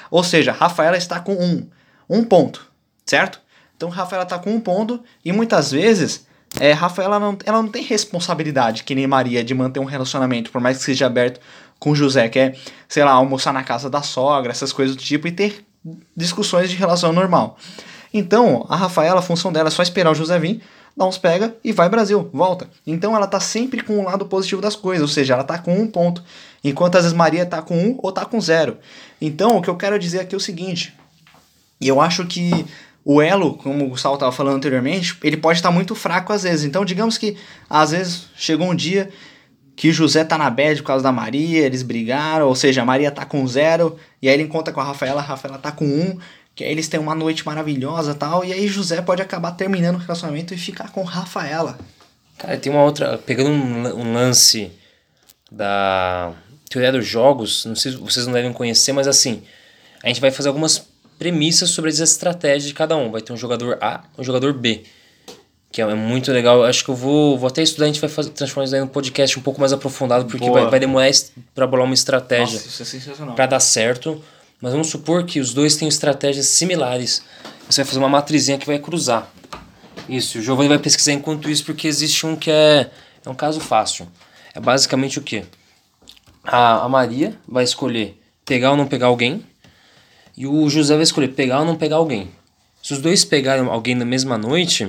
Ou 0.09 0.23
seja, 0.23 0.53
Rafaela 0.53 0.95
está 0.95 1.19
com 1.19 1.33
um, 1.33 1.67
um 2.09 2.23
ponto, 2.23 2.65
certo? 3.05 3.41
Então 3.75 3.89
Rafaela 3.89 4.23
está 4.23 4.39
com 4.39 4.51
um 4.51 4.61
ponto 4.61 5.03
e 5.25 5.33
muitas 5.33 5.69
vezes 5.69 6.25
é, 6.61 6.71
Rafaela 6.71 7.19
não, 7.19 7.37
ela 7.43 7.61
não 7.61 7.69
tem 7.69 7.83
responsabilidade, 7.83 8.85
que 8.85 8.95
nem 8.95 9.05
Maria, 9.05 9.43
de 9.43 9.53
manter 9.53 9.81
um 9.81 9.85
relacionamento, 9.85 10.49
por 10.49 10.61
mais 10.61 10.77
que 10.77 10.83
seja 10.85 11.07
aberto 11.07 11.41
com 11.77 11.93
José, 11.93 12.29
que 12.29 12.39
é, 12.39 12.55
sei 12.87 13.03
lá, 13.03 13.11
almoçar 13.11 13.51
na 13.51 13.63
casa 13.63 13.89
da 13.89 14.01
sogra, 14.01 14.51
essas 14.51 14.71
coisas 14.71 14.95
do 14.95 15.01
tipo, 15.01 15.27
e 15.27 15.31
ter 15.33 15.65
discussões 16.15 16.69
de 16.69 16.75
relação 16.75 17.11
normal. 17.11 17.57
Então, 18.13 18.65
a 18.69 18.75
Rafaela, 18.75 19.19
a 19.19 19.23
função 19.23 19.51
dela 19.51 19.69
é 19.69 19.71
só 19.71 19.81
esperar 19.81 20.11
o 20.11 20.15
José 20.15 20.37
vir, 20.39 20.61
dá 20.95 21.05
uns 21.05 21.17
pega 21.17 21.55
e 21.63 21.71
vai 21.71 21.89
Brasil, 21.89 22.29
volta. 22.31 22.69
Então 22.85 23.15
ela 23.15 23.27
tá 23.27 23.39
sempre 23.39 23.81
com 23.81 23.99
o 23.99 24.03
lado 24.03 24.25
positivo 24.25 24.61
das 24.61 24.75
coisas, 24.75 25.01
ou 25.01 25.07
seja, 25.07 25.33
ela 25.33 25.43
tá 25.43 25.57
com 25.57 25.75
um 25.75 25.87
ponto, 25.87 26.23
enquanto 26.63 26.95
às 26.95 27.03
vezes 27.03 27.17
Maria 27.17 27.45
tá 27.45 27.61
com 27.61 27.75
um 27.75 27.99
ou 28.01 28.11
tá 28.11 28.25
com 28.25 28.39
zero. 28.39 28.77
Então, 29.19 29.57
o 29.57 29.61
que 29.61 29.69
eu 29.69 29.75
quero 29.75 29.97
dizer 29.97 30.19
aqui 30.19 30.35
é 30.35 30.37
o 30.37 30.41
seguinte, 30.41 30.93
e 31.81 31.87
eu 31.87 31.99
acho 31.99 32.25
que 32.25 32.65
o 33.03 33.21
elo, 33.21 33.55
como 33.55 33.85
o 33.85 33.89
Gustavo 33.89 34.15
estava 34.15 34.31
falando 34.31 34.55
anteriormente, 34.55 35.17
ele 35.23 35.35
pode 35.35 35.59
estar 35.59 35.71
muito 35.71 35.93
fraco 35.95 36.31
às 36.31 36.43
vezes. 36.43 36.65
Então, 36.65 36.85
digamos 36.85 37.17
que 37.17 37.35
às 37.69 37.91
vezes 37.91 38.27
chegou 38.35 38.69
um 38.69 38.75
dia 38.75 39.09
que 39.75 39.91
José 39.91 40.23
tá 40.23 40.37
na 40.37 40.49
bad 40.49 40.81
por 40.81 40.87
causa 40.87 41.03
da 41.03 41.11
Maria, 41.11 41.65
eles 41.65 41.81
brigaram, 41.81 42.47
ou 42.47 42.55
seja, 42.55 42.81
a 42.81 42.85
Maria 42.85 43.11
tá 43.11 43.25
com 43.25 43.45
zero, 43.47 43.97
e 44.21 44.29
aí 44.29 44.35
ele 44.35 44.43
encontra 44.43 44.73
com 44.73 44.79
a 44.79 44.83
Rafaela, 44.83 45.21
a 45.21 45.23
Rafaela 45.23 45.57
tá 45.57 45.71
com 45.71 45.85
um, 45.85 46.17
que 46.55 46.63
aí 46.63 46.71
eles 46.71 46.87
têm 46.87 46.99
uma 46.99 47.15
noite 47.15 47.45
maravilhosa 47.45 48.13
tal, 48.13 48.45
e 48.45 48.53
aí 48.53 48.67
José 48.67 49.01
pode 49.01 49.21
acabar 49.21 49.51
terminando 49.53 49.95
o 49.95 49.99
relacionamento 49.99 50.53
e 50.53 50.57
ficar 50.57 50.91
com 50.91 51.03
Rafaela. 51.03 51.77
Cara, 52.37 52.57
tem 52.57 52.71
uma 52.71 52.83
outra. 52.83 53.17
Pegando 53.17 53.49
um, 53.49 54.01
um 54.01 54.13
lance 54.13 54.71
da 55.51 56.33
teoria 56.69 56.91
dos 56.91 57.05
jogos, 57.05 57.65
não 57.65 57.75
sei 57.75 57.91
se 57.91 57.97
vocês 57.97 58.25
não 58.25 58.33
devem 58.33 58.51
conhecer, 58.51 58.91
mas 58.91 59.07
assim, 59.07 59.43
a 60.03 60.07
gente 60.07 60.21
vai 60.21 60.31
fazer 60.31 60.49
algumas 60.49 60.87
premissas 61.17 61.69
sobre 61.69 61.89
as 61.89 61.99
estratégias 61.99 62.65
de 62.65 62.73
cada 62.73 62.95
um. 62.95 63.11
Vai 63.11 63.21
ter 63.21 63.31
um 63.31 63.37
jogador 63.37 63.77
A 63.81 64.03
um 64.17 64.23
jogador 64.23 64.53
B. 64.53 64.83
Que 65.73 65.81
é 65.81 65.95
muito 65.95 66.31
legal. 66.31 66.63
Acho 66.63 66.85
que 66.85 66.91
eu 66.91 66.95
vou, 66.95 67.35
vou 67.35 67.47
até 67.47 67.63
estudar, 67.63 67.85
a 67.85 67.87
gente 67.87 67.99
vai 67.99 68.09
fazer, 68.09 68.29
transformar 68.29 68.65
isso 68.65 68.75
em 68.75 68.81
um 68.83 68.87
podcast 68.87 69.39
um 69.39 69.41
pouco 69.41 69.59
mais 69.59 69.73
aprofundado, 69.73 70.25
porque 70.25 70.47
vai, 70.47 70.69
vai 70.69 70.79
demorar 70.79 71.09
para 71.55 71.65
bolar 71.65 71.85
uma 71.85 71.95
estratégia 71.95 72.59
é 72.59 73.25
para 73.33 73.47
dar 73.47 73.59
certo. 73.59 74.23
Mas 74.61 74.71
vamos 74.71 74.87
supor 74.87 75.25
que 75.25 75.39
os 75.39 75.51
dois 75.51 75.75
têm 75.75 75.87
estratégias 75.87 76.45
similares. 76.45 77.23
Você 77.67 77.81
vai 77.81 77.87
fazer 77.87 77.97
uma 77.97 78.07
matrizinha 78.07 78.55
que 78.59 78.67
vai 78.67 78.77
cruzar. 78.77 79.27
Isso, 80.07 80.37
o 80.37 80.41
Giovanni 80.43 80.69
vai 80.69 80.77
pesquisar 80.77 81.13
enquanto 81.13 81.49
isso, 81.49 81.65
porque 81.65 81.87
existe 81.87 82.23
um 82.23 82.35
que 82.35 82.51
é, 82.51 82.91
é 83.25 83.29
um 83.29 83.33
caso 83.33 83.59
fácil. 83.59 84.07
É 84.53 84.59
basicamente 84.59 85.17
o 85.17 85.23
que? 85.23 85.43
A, 86.43 86.85
a 86.85 86.87
Maria 86.87 87.35
vai 87.47 87.63
escolher 87.63 88.15
pegar 88.45 88.71
ou 88.71 88.77
não 88.77 88.85
pegar 88.85 89.07
alguém, 89.07 89.43
e 90.37 90.45
o 90.45 90.69
José 90.69 90.93
vai 90.93 91.03
escolher 91.03 91.29
pegar 91.29 91.61
ou 91.61 91.65
não 91.65 91.75
pegar 91.75 91.95
alguém. 91.95 92.29
Se 92.83 92.93
os 92.93 92.99
dois 92.99 93.25
pegarem 93.25 93.65
alguém 93.65 93.95
na 93.95 94.05
mesma 94.05 94.37
noite, 94.37 94.87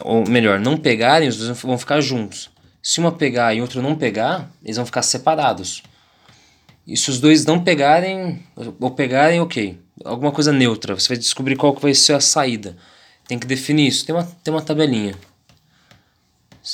ou 0.00 0.28
melhor, 0.28 0.58
não 0.58 0.76
pegarem, 0.76 1.28
os 1.28 1.36
dois 1.36 1.60
vão 1.60 1.78
ficar 1.78 2.00
juntos. 2.00 2.50
Se 2.82 2.98
uma 2.98 3.12
pegar 3.12 3.54
e 3.54 3.60
outro 3.60 3.80
não 3.80 3.94
pegar, 3.94 4.50
eles 4.64 4.76
vão 4.76 4.86
ficar 4.86 5.02
separados. 5.02 5.82
E 6.86 6.96
se 6.96 7.10
os 7.10 7.20
dois 7.20 7.46
não 7.46 7.62
pegarem, 7.62 8.42
ou 8.80 8.90
pegarem, 8.90 9.40
ok. 9.40 9.78
Alguma 10.04 10.32
coisa 10.32 10.52
neutra. 10.52 10.98
Você 10.98 11.08
vai 11.08 11.16
descobrir 11.16 11.56
qual 11.56 11.74
que 11.74 11.82
vai 11.82 11.94
ser 11.94 12.14
a 12.14 12.20
saída. 12.20 12.76
Tem 13.28 13.38
que 13.38 13.46
definir 13.46 13.86
isso. 13.86 14.04
Tem 14.04 14.14
uma, 14.14 14.24
tem 14.42 14.52
uma 14.52 14.62
tabelinha. 14.62 15.14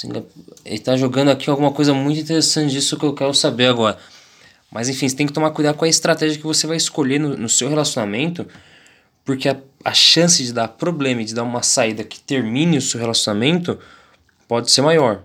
Ele 0.04 0.24
está 0.64 0.96
jogando 0.96 1.30
aqui 1.30 1.50
alguma 1.50 1.72
coisa 1.72 1.92
muito 1.92 2.20
interessante 2.20 2.72
disso 2.72 2.98
que 2.98 3.04
eu 3.04 3.14
quero 3.14 3.34
saber 3.34 3.66
agora. 3.66 3.98
Mas 4.70 4.88
enfim, 4.88 5.08
você 5.08 5.16
tem 5.16 5.26
que 5.26 5.32
tomar 5.32 5.50
cuidado 5.50 5.76
com 5.76 5.84
a 5.84 5.88
estratégia 5.88 6.38
que 6.38 6.46
você 6.46 6.66
vai 6.66 6.76
escolher 6.76 7.18
no, 7.18 7.36
no 7.36 7.48
seu 7.48 7.68
relacionamento, 7.68 8.46
porque 9.28 9.46
a, 9.46 9.58
a 9.84 9.92
chance 9.92 10.42
de 10.42 10.54
dar 10.54 10.68
problema 10.68 11.20
e 11.20 11.24
de 11.26 11.34
dar 11.34 11.42
uma 11.42 11.62
saída 11.62 12.02
que 12.02 12.18
termine 12.18 12.78
o 12.78 12.80
seu 12.80 12.98
relacionamento 12.98 13.78
pode 14.48 14.70
ser 14.70 14.80
maior. 14.80 15.22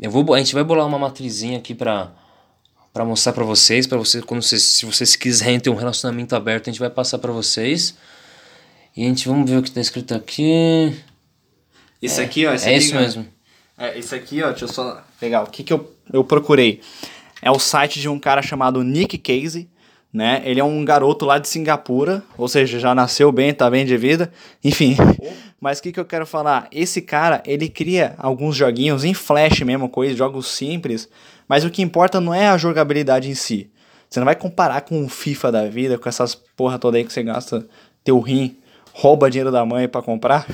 Eu 0.00 0.10
vou, 0.10 0.32
a 0.32 0.38
gente 0.38 0.54
vai 0.54 0.64
bolar 0.64 0.86
uma 0.86 0.98
matrizinha 0.98 1.58
aqui 1.58 1.74
para 1.74 2.10
para 2.94 3.04
mostrar 3.04 3.34
para 3.34 3.44
vocês, 3.44 3.86
para 3.86 3.98
vocês 3.98 4.24
quando 4.24 4.40
vocês, 4.40 4.62
se 4.62 4.86
vocês 4.86 5.16
quiserem 5.16 5.60
ter 5.60 5.68
um 5.68 5.74
relacionamento 5.74 6.34
aberto, 6.34 6.70
a 6.70 6.72
gente 6.72 6.80
vai 6.80 6.88
passar 6.88 7.18
para 7.18 7.30
vocês. 7.30 7.94
E 8.96 9.04
a 9.04 9.08
gente 9.08 9.28
vamos 9.28 9.50
ver 9.50 9.58
o 9.58 9.62
que 9.62 9.68
está 9.68 9.82
escrito 9.82 10.14
aqui. 10.14 10.96
Isso 12.00 12.22
é, 12.22 12.24
aqui, 12.24 12.46
ó. 12.46 12.54
é 12.54 12.76
isso 12.76 12.94
mesmo. 12.94 13.26
É, 13.76 13.98
isso 13.98 14.14
aqui, 14.14 14.42
ó, 14.42 14.48
deixa 14.48 14.64
eu 14.64 14.68
só 14.68 15.04
pegar. 15.20 15.42
O 15.42 15.48
que, 15.48 15.62
que 15.62 15.74
eu, 15.74 15.94
eu 16.10 16.24
procurei? 16.24 16.80
É 17.42 17.50
o 17.50 17.58
site 17.58 18.00
de 18.00 18.08
um 18.08 18.18
cara 18.18 18.40
chamado 18.40 18.82
Nick 18.82 19.18
Casey, 19.18 19.68
né? 20.12 20.42
Ele 20.44 20.60
é 20.60 20.64
um 20.64 20.84
garoto 20.84 21.24
lá 21.24 21.38
de 21.38 21.48
Singapura, 21.48 22.22
ou 22.36 22.46
seja, 22.46 22.78
já 22.78 22.94
nasceu 22.94 23.32
bem, 23.32 23.54
tá 23.54 23.70
bem 23.70 23.86
de 23.86 23.96
vida. 23.96 24.30
Enfim. 24.62 24.96
Mas 25.60 25.78
o 25.78 25.82
que, 25.82 25.92
que 25.92 26.00
eu 26.00 26.04
quero 26.04 26.26
falar? 26.26 26.68
Esse 26.70 27.00
cara, 27.00 27.42
ele 27.46 27.68
cria 27.68 28.14
alguns 28.18 28.56
joguinhos 28.56 29.04
em 29.04 29.14
flash 29.14 29.60
mesmo, 29.60 29.88
coisa, 29.88 30.14
jogos 30.14 30.48
simples, 30.48 31.08
mas 31.48 31.64
o 31.64 31.70
que 31.70 31.82
importa 31.82 32.20
não 32.20 32.34
é 32.34 32.48
a 32.48 32.58
jogabilidade 32.58 33.30
em 33.30 33.34
si. 33.34 33.70
Você 34.10 34.20
não 34.20 34.26
vai 34.26 34.34
comparar 34.34 34.82
com 34.82 35.02
o 35.02 35.08
FIFA 35.08 35.52
da 35.52 35.68
vida, 35.68 35.96
com 35.96 36.08
essas 36.08 36.34
porra 36.34 36.78
toda 36.78 36.98
aí 36.98 37.04
que 37.04 37.12
você 37.12 37.22
gasta 37.22 37.66
teu 38.04 38.20
rim, 38.20 38.58
rouba 38.92 39.30
dinheiro 39.30 39.50
da 39.50 39.64
mãe 39.64 39.88
para 39.88 40.02
comprar. 40.02 40.46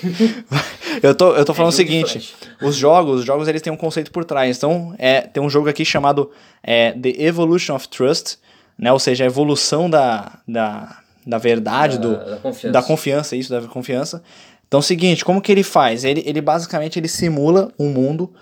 eu, 1.02 1.14
tô, 1.14 1.34
eu 1.34 1.44
tô 1.44 1.54
falando 1.54 1.72
é, 1.72 1.74
o 1.74 1.76
seguinte, 1.76 2.34
os 2.60 2.76
jogos, 2.76 3.20
os 3.20 3.24
jogos 3.24 3.48
eles 3.48 3.62
têm 3.62 3.72
um 3.72 3.76
conceito 3.76 4.10
por 4.10 4.24
trás. 4.24 4.58
Então, 4.58 4.94
é, 4.98 5.22
tem 5.22 5.42
um 5.42 5.48
jogo 5.48 5.68
aqui 5.68 5.84
chamado 5.84 6.30
é, 6.62 6.92
The 6.92 7.22
Evolution 7.22 7.74
of 7.74 7.88
Trust, 7.88 8.36
né? 8.78 8.92
Ou 8.92 8.98
seja, 8.98 9.24
a 9.24 9.26
evolução 9.26 9.90
da, 9.90 10.38
da, 10.46 10.98
da 11.26 11.38
verdade, 11.38 11.98
da, 11.98 12.08
do, 12.08 12.30
da 12.30 12.36
confiança. 12.36 12.72
da 12.72 12.82
confiança, 12.82 13.36
isso, 13.36 13.50
da 13.50 13.62
confiança. 13.62 14.22
Então, 14.66 14.80
o 14.80 14.82
seguinte, 14.82 15.24
como 15.24 15.40
que 15.40 15.50
ele 15.50 15.62
faz? 15.62 16.04
Ele, 16.04 16.22
ele 16.26 16.40
basicamente 16.40 16.98
ele 16.98 17.08
simula 17.08 17.72
um 17.78 17.88
mundo 17.88 18.32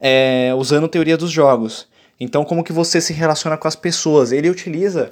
é, 0.00 0.52
usando 0.56 0.88
teoria 0.88 1.16
dos 1.16 1.30
jogos. 1.30 1.86
Então, 2.18 2.44
como 2.44 2.64
que 2.64 2.72
você 2.72 3.00
se 3.00 3.12
relaciona 3.12 3.56
com 3.56 3.68
as 3.68 3.76
pessoas? 3.76 4.32
Ele 4.32 4.48
utiliza 4.48 5.10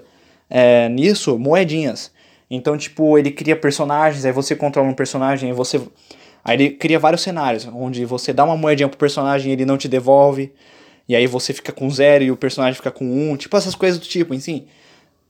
é, 0.49 0.89
nisso 0.89 1.39
moedinhas. 1.39 2.11
Então, 2.51 2.77
tipo, 2.77 3.19
ele 3.19 3.31
cria 3.31 3.57
personagens, 3.57 4.25
aí 4.25 4.33
você 4.33 4.55
controla 4.55 4.89
um 4.89 4.95
personagem, 4.95 5.51
aí 5.51 5.57
você. 5.57 5.81
Aí 6.45 6.57
ele 6.57 6.71
cria 6.71 6.99
vários 6.99 7.23
cenários, 7.23 7.69
onde 7.73 8.05
você 8.05 8.33
dá 8.33 8.45
uma 8.45 8.57
moedinha 8.57 8.89
pro 8.89 8.99
personagem 8.99 9.51
e 9.51 9.53
ele 9.55 9.65
não 9.65 9.79
te 9.79 9.89
devolve. 9.89 10.53
E 11.09 11.17
aí 11.17 11.27
você 11.27 11.53
fica 11.53 11.73
com 11.73 11.91
zero 11.91 12.25
e 12.25 12.31
o 12.31 12.37
personagem 12.37 12.75
fica 12.75 12.91
com 12.91 13.05
um. 13.05 13.37
Tipo, 13.37 13.57
essas 13.57 13.75
coisas 13.75 13.99
do 13.99 14.07
tipo, 14.07 14.35
enfim. 14.35 14.67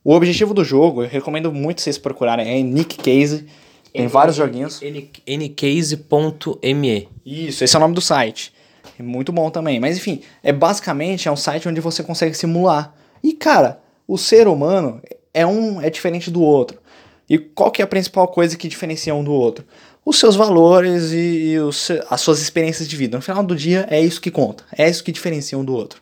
O 0.04 0.12
objetivo 0.14 0.52
do 0.52 0.64
jogo, 0.64 1.04
eu 1.04 1.08
recomendo 1.08 1.52
muito 1.52 1.80
vocês 1.80 1.96
procurarem, 1.96 2.48
é 2.48 2.62
Nick 2.62 2.96
Case. 2.96 3.46
Tem 3.92 4.02
N 4.02 4.08
vários 4.08 4.36
joguinhos. 4.36 4.80
ncase.me. 5.26 7.08
Isso, 7.24 7.62
esse 7.62 7.76
é 7.76 7.78
o 7.78 7.80
nome 7.80 7.94
do 7.94 8.00
site. 8.00 8.52
É 8.98 9.02
muito 9.02 9.30
bom 9.32 9.50
também. 9.50 9.78
Mas 9.78 9.96
enfim, 9.96 10.22
é 10.42 10.52
basicamente 10.52 11.28
é 11.28 11.32
um 11.32 11.36
site 11.36 11.68
onde 11.68 11.80
você 11.80 12.02
consegue 12.02 12.34
simular. 12.36 12.94
E 13.22 13.32
cara, 13.32 13.80
o 14.08 14.18
ser 14.18 14.48
humano 14.48 15.00
é 15.32 15.46
um 15.46 15.80
é 15.80 15.88
diferente 15.88 16.30
do 16.30 16.42
outro. 16.42 16.80
E 17.28 17.38
qual 17.38 17.70
que 17.70 17.80
é 17.80 17.84
a 17.84 17.88
principal 17.88 18.28
coisa 18.28 18.56
que 18.56 18.68
diferencia 18.68 19.14
um 19.14 19.22
do 19.22 19.32
outro? 19.32 19.64
Os 20.04 20.18
seus 20.18 20.34
valores 20.34 21.12
e, 21.12 21.52
e 21.52 21.58
os, 21.58 21.90
as 22.10 22.20
suas 22.20 22.40
experiências 22.40 22.88
de 22.88 22.96
vida. 22.96 23.16
No 23.16 23.22
final 23.22 23.42
do 23.44 23.54
dia 23.54 23.86
é 23.90 24.00
isso 24.00 24.20
que 24.20 24.30
conta. 24.30 24.64
É 24.76 24.88
isso 24.88 25.04
que 25.04 25.12
diferencia 25.12 25.56
um 25.56 25.64
do 25.64 25.74
outro. 25.74 26.00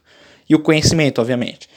E 0.48 0.54
o 0.54 0.58
conhecimento, 0.58 1.20
obviamente. 1.20 1.68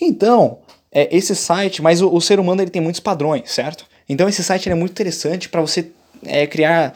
Então, 0.00 0.58
é 0.94 1.14
esse 1.14 1.34
site, 1.34 1.82
mas 1.82 2.00
o, 2.00 2.08
o 2.08 2.20
ser 2.20 2.38
humano 2.38 2.62
ele 2.62 2.70
tem 2.70 2.80
muitos 2.80 3.00
padrões, 3.00 3.50
certo? 3.50 3.84
Então 4.08 4.28
esse 4.28 4.44
site 4.44 4.70
é 4.70 4.74
muito 4.74 4.92
interessante 4.92 5.48
para 5.48 5.60
você 5.60 5.90
é, 6.22 6.46
criar, 6.46 6.94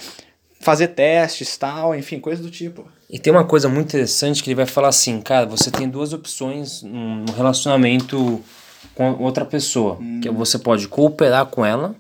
fazer 0.61 0.89
testes, 0.89 1.57
tal, 1.57 1.95
enfim, 1.95 2.21
coisas 2.21 2.45
do 2.45 2.51
tipo. 2.51 2.87
E 3.11 3.19
tem 3.19 3.33
uma 3.33 3.45
coisa 3.45 3.69
muito 3.69 3.89
interessante 3.89 4.43
que 4.43 4.51
ele 4.51 4.55
vai 4.55 4.67
falar 4.67 4.89
assim, 4.89 5.21
cara, 5.21 5.47
você 5.47 5.71
tem 5.71 5.89
duas 5.89 6.13
opções 6.13 6.83
no 6.83 7.33
relacionamento 7.33 8.41
com 8.95 9.23
outra 9.23 9.45
pessoa, 9.45 9.99
hum. 10.01 10.21
que 10.21 10.31
você 10.31 10.59
pode 10.59 10.87
cooperar 10.87 11.47
com 11.47 11.65
ela 11.65 11.97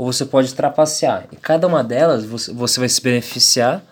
ou 0.00 0.10
você 0.10 0.24
pode 0.24 0.54
trapacear. 0.54 1.26
E 1.30 1.36
cada 1.36 1.66
uma 1.66 1.84
delas 1.84 2.24
você, 2.24 2.50
você 2.54 2.80
vai 2.80 2.88
se 2.88 3.02
beneficiar. 3.02 3.84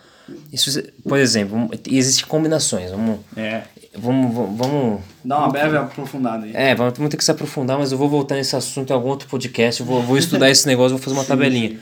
Isso, 0.50 0.82
por 1.06 1.18
exemplo, 1.18 1.68
existem 1.86 2.24
combinações. 2.24 2.90
Vamos, 2.90 3.20
é. 3.36 3.64
vamos, 3.94 4.34
vamos, 4.34 4.56
vamos 4.56 5.00
Dá 5.22 5.40
uma 5.40 5.50
breve 5.50 5.76
aprofundada 5.76 6.46
aí. 6.46 6.52
É, 6.54 6.74
vamos, 6.74 6.94
vamos 6.96 7.10
ter 7.10 7.18
que 7.18 7.24
se 7.24 7.30
aprofundar, 7.30 7.78
mas 7.78 7.92
eu 7.92 7.98
vou 7.98 8.08
voltar 8.08 8.36
nesse 8.36 8.56
assunto 8.56 8.88
em 8.88 8.94
algum 8.94 9.10
outro 9.10 9.28
podcast. 9.28 9.82
Eu 9.82 9.86
vou, 9.86 10.02
vou 10.02 10.16
estudar 10.16 10.48
esse 10.48 10.66
negócio, 10.66 10.96
vou 10.96 10.98
fazer 10.98 11.14
uma 11.14 11.26
tabelinha. 11.26 11.72
Sim. 11.72 11.78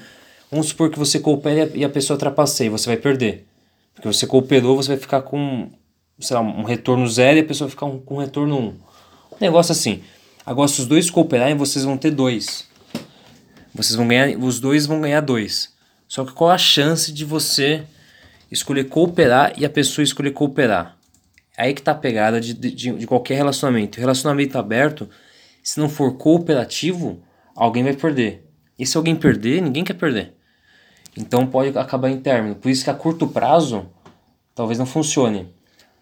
Vamos 0.50 0.66
supor 0.66 0.90
que 0.90 0.98
você 0.98 1.20
coopera 1.20 1.70
e 1.72 1.84
a 1.84 1.88
pessoa 1.88 2.18
trapaceia, 2.18 2.68
você 2.68 2.86
vai 2.88 2.96
perder. 2.96 3.46
Porque 3.94 4.08
você 4.08 4.26
cooperou, 4.26 4.74
você 4.74 4.88
vai 4.88 4.98
ficar 4.98 5.22
com, 5.22 5.70
sei 6.18 6.34
lá, 6.34 6.42
um 6.42 6.64
retorno 6.64 7.06
zero 7.06 7.38
e 7.38 7.42
a 7.42 7.44
pessoa 7.44 7.68
vai 7.68 7.76
ficar 7.76 7.86
com 8.04 8.14
um 8.16 8.18
retorno 8.18 8.58
um. 8.58 8.66
Um 8.66 9.36
negócio 9.40 9.70
assim. 9.70 10.02
Agora, 10.44 10.66
se 10.66 10.80
os 10.80 10.86
dois 10.88 11.10
cooperarem, 11.10 11.56
vocês 11.56 11.84
vão 11.84 11.96
ter 11.96 12.10
dois. 12.10 12.66
Vocês 13.76 13.94
vão 13.94 14.08
ganhar, 14.08 14.38
os 14.38 14.58
dois 14.58 14.86
vão 14.86 15.02
ganhar 15.02 15.20
dois. 15.20 15.74
Só 16.08 16.24
que 16.24 16.32
qual 16.32 16.50
a 16.50 16.56
chance 16.56 17.12
de 17.12 17.24
você 17.26 17.84
escolher 18.50 18.84
cooperar 18.88 19.52
e 19.58 19.66
a 19.66 19.70
pessoa 19.70 20.02
escolher 20.02 20.30
cooperar? 20.30 20.96
Aí 21.58 21.74
que 21.74 21.82
tá 21.82 21.92
a 21.92 21.94
pegada 21.94 22.40
de, 22.40 22.54
de, 22.54 22.70
de 22.70 23.06
qualquer 23.06 23.34
relacionamento. 23.34 24.00
Relacionamento 24.00 24.56
aberto, 24.58 25.08
se 25.62 25.78
não 25.78 25.90
for 25.90 26.16
cooperativo, 26.16 27.22
alguém 27.54 27.84
vai 27.84 27.94
perder. 27.94 28.48
E 28.78 28.86
se 28.86 28.96
alguém 28.96 29.14
perder, 29.14 29.60
ninguém 29.60 29.84
quer 29.84 29.94
perder. 29.94 30.32
Então 31.14 31.46
pode 31.46 31.76
acabar 31.78 32.08
em 32.08 32.18
término. 32.18 32.54
Por 32.54 32.70
isso 32.70 32.84
que 32.84 32.90
a 32.90 32.94
curto 32.94 33.28
prazo 33.28 33.86
talvez 34.54 34.78
não 34.78 34.86
funcione. 34.86 35.54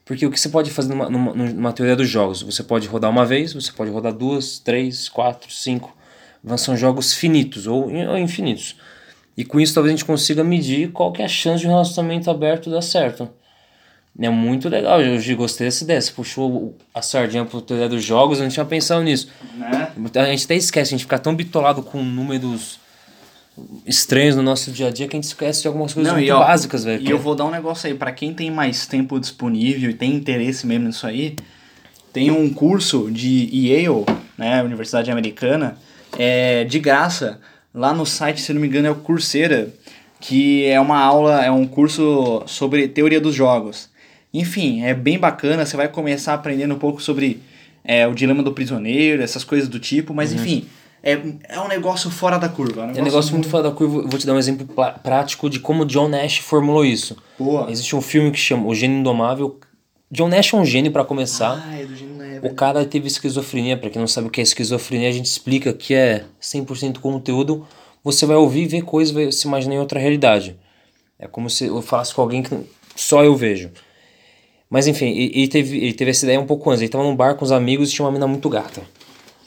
Porque 0.04 0.24
o 0.24 0.30
que 0.30 0.38
você 0.38 0.48
pode 0.48 0.70
fazer 0.70 0.90
numa, 0.90 1.10
numa, 1.10 1.34
numa 1.34 1.72
teoria 1.72 1.96
dos 1.96 2.08
jogos? 2.08 2.42
Você 2.42 2.62
pode 2.62 2.86
rodar 2.86 3.10
uma 3.10 3.24
vez, 3.24 3.52
você 3.52 3.72
pode 3.72 3.90
rodar 3.90 4.12
duas, 4.12 4.60
três, 4.60 5.08
quatro, 5.08 5.50
cinco. 5.50 5.96
São 6.56 6.76
jogos 6.76 7.14
finitos 7.14 7.66
ou, 7.66 7.90
infinitos. 8.18 8.76
E 9.36 9.44
com 9.44 9.58
isso 9.58 9.74
talvez 9.74 9.94
a 9.94 9.96
gente 9.96 10.04
consiga 10.04 10.44
medir 10.44 10.92
qual 10.92 11.12
que 11.12 11.22
é 11.22 11.24
a 11.24 11.28
chance 11.28 11.60
de 11.60 11.66
um 11.66 11.70
relacionamento 11.70 12.30
aberto 12.30 12.70
dar 12.70 12.82
certo. 12.82 13.28
É 14.16 14.30
muito 14.30 14.68
legal, 14.68 15.00
eu 15.00 15.36
gostei 15.36 15.66
dessa 15.66 15.82
ideia. 15.82 16.00
Você 16.00 16.12
puxou 16.12 16.76
a 16.94 17.02
sardinha 17.02 17.44
pro 17.44 17.60
teoria 17.60 17.88
dos 17.88 18.04
jogos, 18.04 18.38
eu 18.38 18.44
não 18.44 18.50
tinha 18.50 18.64
pensado 18.64 19.02
nisso. 19.02 19.28
Né? 19.56 19.92
A 20.14 20.26
gente 20.26 20.44
até 20.44 20.54
esquece, 20.54 20.94
a 20.94 20.96
gente 20.96 21.04
fica 21.04 21.18
tão 21.18 21.34
bitolado 21.34 21.82
com 21.82 22.00
números 22.00 22.78
estranhos 23.86 24.36
no 24.36 24.42
nosso 24.42 24.70
dia 24.70 24.88
a 24.88 24.90
dia 24.90 25.08
que 25.08 25.16
a 25.16 25.18
gente 25.18 25.28
esquece 25.28 25.62
de 25.62 25.68
algumas 25.68 25.92
coisas 25.92 26.12
Não, 26.12 26.18
muito 26.18 26.32
ó, 26.32 26.38
básicas, 26.40 26.84
velho. 26.84 27.02
E 27.02 27.10
eu 27.10 27.18
vou 27.18 27.34
dar 27.34 27.44
um 27.44 27.50
negócio 27.50 27.88
aí, 27.88 27.94
para 27.94 28.12
quem 28.12 28.32
tem 28.32 28.50
mais 28.50 28.86
tempo 28.86 29.18
disponível 29.18 29.90
e 29.90 29.94
tem 29.94 30.14
interesse 30.14 30.66
mesmo 30.66 30.86
nisso 30.86 31.06
aí, 31.06 31.36
tem 32.12 32.30
um 32.30 32.52
curso 32.52 33.10
de 33.10 33.48
Yale, 33.52 34.04
né, 34.38 34.62
Universidade 34.62 35.10
Americana, 35.10 35.76
é, 36.18 36.64
de 36.64 36.78
graça, 36.78 37.40
lá 37.72 37.92
no 37.92 38.06
site, 38.06 38.40
se 38.40 38.52
não 38.52 38.60
me 38.60 38.66
engano, 38.66 38.88
é 38.88 38.90
o 38.90 38.96
Coursera, 38.96 39.68
que 40.20 40.64
é 40.66 40.80
uma 40.80 40.98
aula, 40.98 41.44
é 41.44 41.50
um 41.50 41.66
curso 41.66 42.42
sobre 42.46 42.88
teoria 42.88 43.20
dos 43.20 43.34
jogos. 43.34 43.88
Enfim, 44.32 44.82
é 44.82 44.94
bem 44.94 45.18
bacana, 45.18 45.64
você 45.64 45.76
vai 45.76 45.88
começar 45.88 46.34
aprendendo 46.34 46.74
um 46.74 46.78
pouco 46.78 47.02
sobre 47.02 47.42
é, 47.84 48.06
o 48.06 48.14
dilema 48.14 48.42
do 48.42 48.52
prisioneiro, 48.52 49.22
essas 49.22 49.44
coisas 49.44 49.68
do 49.68 49.78
tipo, 49.78 50.12
mas 50.12 50.32
uhum. 50.32 50.38
enfim 50.38 50.68
é, 51.04 51.20
é 51.50 51.60
um 51.60 51.68
negócio 51.68 52.10
fora 52.10 52.38
da 52.38 52.48
curva. 52.48 52.80
É 52.80 52.84
um 52.84 52.86
negócio, 52.86 52.98
é 52.98 53.02
um 53.02 53.04
negócio 53.04 53.32
muito... 53.32 53.44
muito 53.44 53.50
fora 53.50 53.64
da 53.64 53.70
curva. 53.70 53.98
Eu 53.98 54.08
vou 54.08 54.18
te 54.18 54.26
dar 54.26 54.32
um 54.32 54.38
exemplo 54.38 54.66
prático 55.02 55.50
de 55.50 55.60
como 55.60 55.84
John 55.84 56.08
Nash 56.08 56.38
formulou 56.38 56.82
isso. 56.82 57.14
Boa. 57.38 57.70
Existe 57.70 57.94
um 57.94 58.00
filme 58.00 58.30
que 58.30 58.38
chama 58.38 58.66
O 58.66 58.74
Gênio 58.74 59.00
Indomável. 59.00 59.60
John 60.10 60.28
Nash 60.28 60.54
é 60.54 60.56
um 60.56 60.64
gênio 60.64 60.90
para 60.90 61.04
começar. 61.04 61.62
Ah, 61.68 61.78
é 61.78 61.84
do 61.84 61.94
gênio 61.94 62.13
é 62.13 62.13
O 62.44 62.54
cara 62.54 62.84
teve 62.84 63.06
esquizofrenia. 63.06 63.76
Para 63.76 63.90
quem 63.90 64.00
não 64.00 64.06
sabe 64.06 64.28
o 64.28 64.30
que 64.30 64.40
é 64.40 64.42
esquizofrenia, 64.42 65.08
a 65.08 65.12
gente 65.12 65.26
explica 65.26 65.72
que 65.72 65.94
é 65.94 66.24
100% 66.40 66.98
conteúdo. 66.98 67.66
Você 68.02 68.26
vai 68.26 68.36
ouvir, 68.36 68.66
ver 68.66 68.82
coisas, 68.82 69.14
vai 69.14 69.32
se 69.32 69.46
imaginar 69.46 69.74
em 69.74 69.78
outra 69.78 69.98
realidade. 69.98 70.56
É 71.18 71.26
como 71.26 71.48
se 71.48 71.66
eu 71.66 71.80
falasse 71.80 72.14
com 72.14 72.20
alguém 72.20 72.42
que 72.42 72.54
só 72.94 73.24
eu 73.24 73.34
vejo. 73.34 73.70
Mas 74.68 74.86
enfim, 74.86 75.06
ele 75.06 75.48
teve, 75.48 75.78
ele 75.78 75.94
teve 75.94 76.10
essa 76.10 76.26
ideia 76.26 76.40
um 76.40 76.46
pouco 76.46 76.70
antes. 76.70 76.82
Ele 76.82 76.90
tava 76.90 77.04
num 77.04 77.16
bar 77.16 77.34
com 77.34 77.44
os 77.44 77.52
amigos 77.52 77.90
e 77.90 77.94
tinha 77.94 78.04
uma 78.04 78.12
menina 78.12 78.26
muito 78.26 78.48
gata 78.48 78.82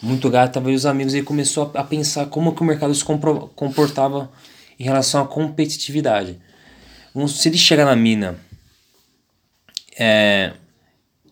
muito 0.01 0.29
gato, 0.29 0.53
tava 0.53 0.69
os 0.69 0.85
amigos 0.85 1.15
e 1.15 1.21
começou 1.21 1.71
a, 1.73 1.81
a, 1.81 1.83
pensar 1.83 2.27
como 2.27 2.53
que 2.53 2.61
o 2.61 2.65
mercado 2.65 2.93
se 2.93 3.03
comportava 3.03 4.31
em 4.79 4.83
relação 4.83 5.21
à 5.21 5.27
competitividade. 5.27 6.39
Se 7.27 7.49
ele 7.49 7.57
chegar 7.57 7.85
na 7.85 7.95
mina 7.95 8.39
é, 9.97 10.53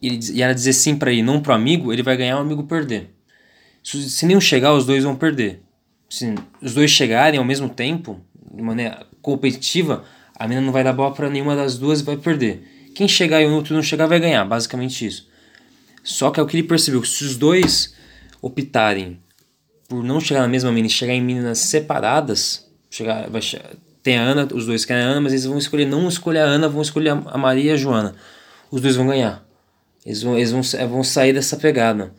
ele, 0.08 0.20
e 0.34 0.42
ela 0.42 0.54
dizer 0.54 0.74
sim 0.74 0.96
pra 0.96 1.12
ele, 1.12 1.24
não 1.24 1.42
pro 1.42 1.54
amigo, 1.54 1.92
ele 1.92 2.04
vai 2.04 2.18
ganhar, 2.18 2.38
o 2.38 2.42
amigo 2.42 2.64
perder. 2.64 3.10
Se, 3.84 4.10
se 4.10 4.26
nenhum 4.26 4.42
chegar, 4.42 4.74
os 4.74 4.86
dois 4.86 5.04
vão 5.04 5.16
perder. 5.16 5.62
Se 6.10 6.36
os 6.62 6.74
dois 6.74 6.92
chegarem 6.92 7.40
ao 7.40 7.46
mesmo 7.46 7.70
tempo, 7.70 8.20
de 8.54 8.62
maneira 8.62 9.06
competitiva, 9.22 10.04
a 10.38 10.48
mina 10.48 10.62
não 10.62 10.72
vai 10.72 10.84
dar 10.84 10.94
bola 10.94 11.14
pra 11.14 11.30
nenhuma 11.30 11.56
das 11.56 11.78
duas 11.78 12.02
e 12.02 12.04
vai 12.04 12.18
perder. 12.18 12.92
Quem 12.94 13.08
chegar 13.08 13.42
e 13.42 13.46
o 13.46 13.54
outro 13.54 13.74
não 13.74 13.84
chegar 13.84 14.08
vai 14.08 14.20
ganhar, 14.20 14.46
basicamente 14.46 15.06
isso. 15.06 15.28
Só 16.04 16.32
que 16.32 16.40
é 16.40 16.44
o 16.44 16.46
que 16.46 16.56
ele 16.56 16.68
percebeu, 16.68 17.02
que 17.02 17.08
se 17.08 17.24
os 17.24 17.36
dois 17.36 17.96
optarem 18.42 19.20
por 19.88 20.04
não 20.04 20.20
chegar 20.20 20.42
na 20.42 20.48
mesma 20.48 20.72
mina 20.72 20.88
e 20.88 20.90
chegar 20.90 21.14
em 21.14 21.22
meninas 21.22 21.60
separadas, 21.60 22.70
chegar, 22.90 23.30
vai, 23.30 23.42
tem 24.02 24.18
a 24.18 24.22
Ana, 24.22 24.48
os 24.54 24.66
dois 24.66 24.86
querem 24.86 25.04
a 25.04 25.08
Ana, 25.08 25.22
mas 25.22 25.34
eles 25.34 25.46
vão 25.46 25.58
escolher, 25.58 25.86
não 25.86 26.08
escolher 26.08 26.40
a 26.40 26.46
Ana, 26.46 26.70
vão 26.70 26.82
escolher 26.82 27.10
a 27.10 27.38
Maria 27.38 27.72
e 27.72 27.74
a 27.74 27.78
Joana. 27.78 28.16
Os 28.72 28.82
dois 28.82 28.96
vão 28.96 29.08
ganhar. 29.08 29.45
Eles 30.06 30.22
vão, 30.22 30.38
eles 30.38 30.52
vão, 30.52 30.62
vão 30.90 31.04
sair 31.04 31.34
dessa 31.34 31.58
pegada. 31.58 32.12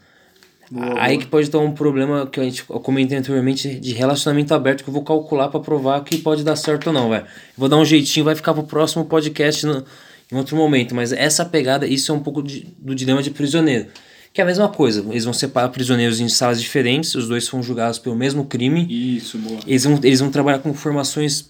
Aí 0.99 1.17
que 1.19 1.27
pode 1.27 1.49
dar 1.49 1.61
um 1.61 1.71
problema 1.71 2.27
que 2.27 2.41
a 2.41 2.43
gente 2.43 2.65
eu 2.69 2.81
comentei 2.81 3.17
anteriormente 3.17 3.79
de 3.79 3.93
relacionamento 3.93 4.53
aberto 4.53 4.83
que 4.83 4.91
eu 4.91 4.93
vou 4.93 5.05
calcular 5.05 5.49
pra 5.49 5.61
provar 5.61 6.03
que 6.03 6.19
pode 6.19 6.43
dar 6.43 6.57
certo 6.57 6.89
ou 6.89 6.93
não, 6.93 7.09
velho. 7.11 7.25
Vou 7.57 7.69
dar 7.69 7.77
um 7.77 7.85
jeitinho, 7.85 8.25
vai 8.25 8.35
ficar 8.35 8.53
pro 8.53 8.65
próximo 8.65 9.05
podcast 9.05 9.65
no- 9.65 9.85
em 10.33 10.37
outro 10.37 10.57
momento, 10.57 10.93
mas 10.93 11.13
essa 11.13 11.45
pegada, 11.45 11.87
isso 11.87 12.11
é 12.11 12.15
um 12.17 12.19
pouco 12.21 12.43
de- 12.43 12.67
do 12.79 12.97
dilema 12.97 13.23
de 13.23 13.31
prisioneiro. 13.31 13.87
Que 14.35 14.41
é 14.41 14.45
a 14.45 14.47
mesma 14.47 14.69
coisa, 14.69 15.07
eles 15.09 15.23
vão 15.25 15.33
separar 15.33 15.69
prisioneiros 15.69 16.19
em 16.21 16.29
salas 16.29 16.61
diferentes, 16.61 17.15
os 17.15 17.29
dois 17.29 17.45
são 17.45 17.63
julgados 17.63 18.01
pelo 18.01 18.17
mesmo 18.17 18.45
crime. 18.45 19.17
Isso, 19.17 19.39
boa. 19.39 19.61
Eles 19.65 19.85
vão, 19.85 20.01
eles 20.03 20.19
vão 20.19 20.31
trabalhar 20.31 20.59
com 20.59 20.75
formações 20.75 21.49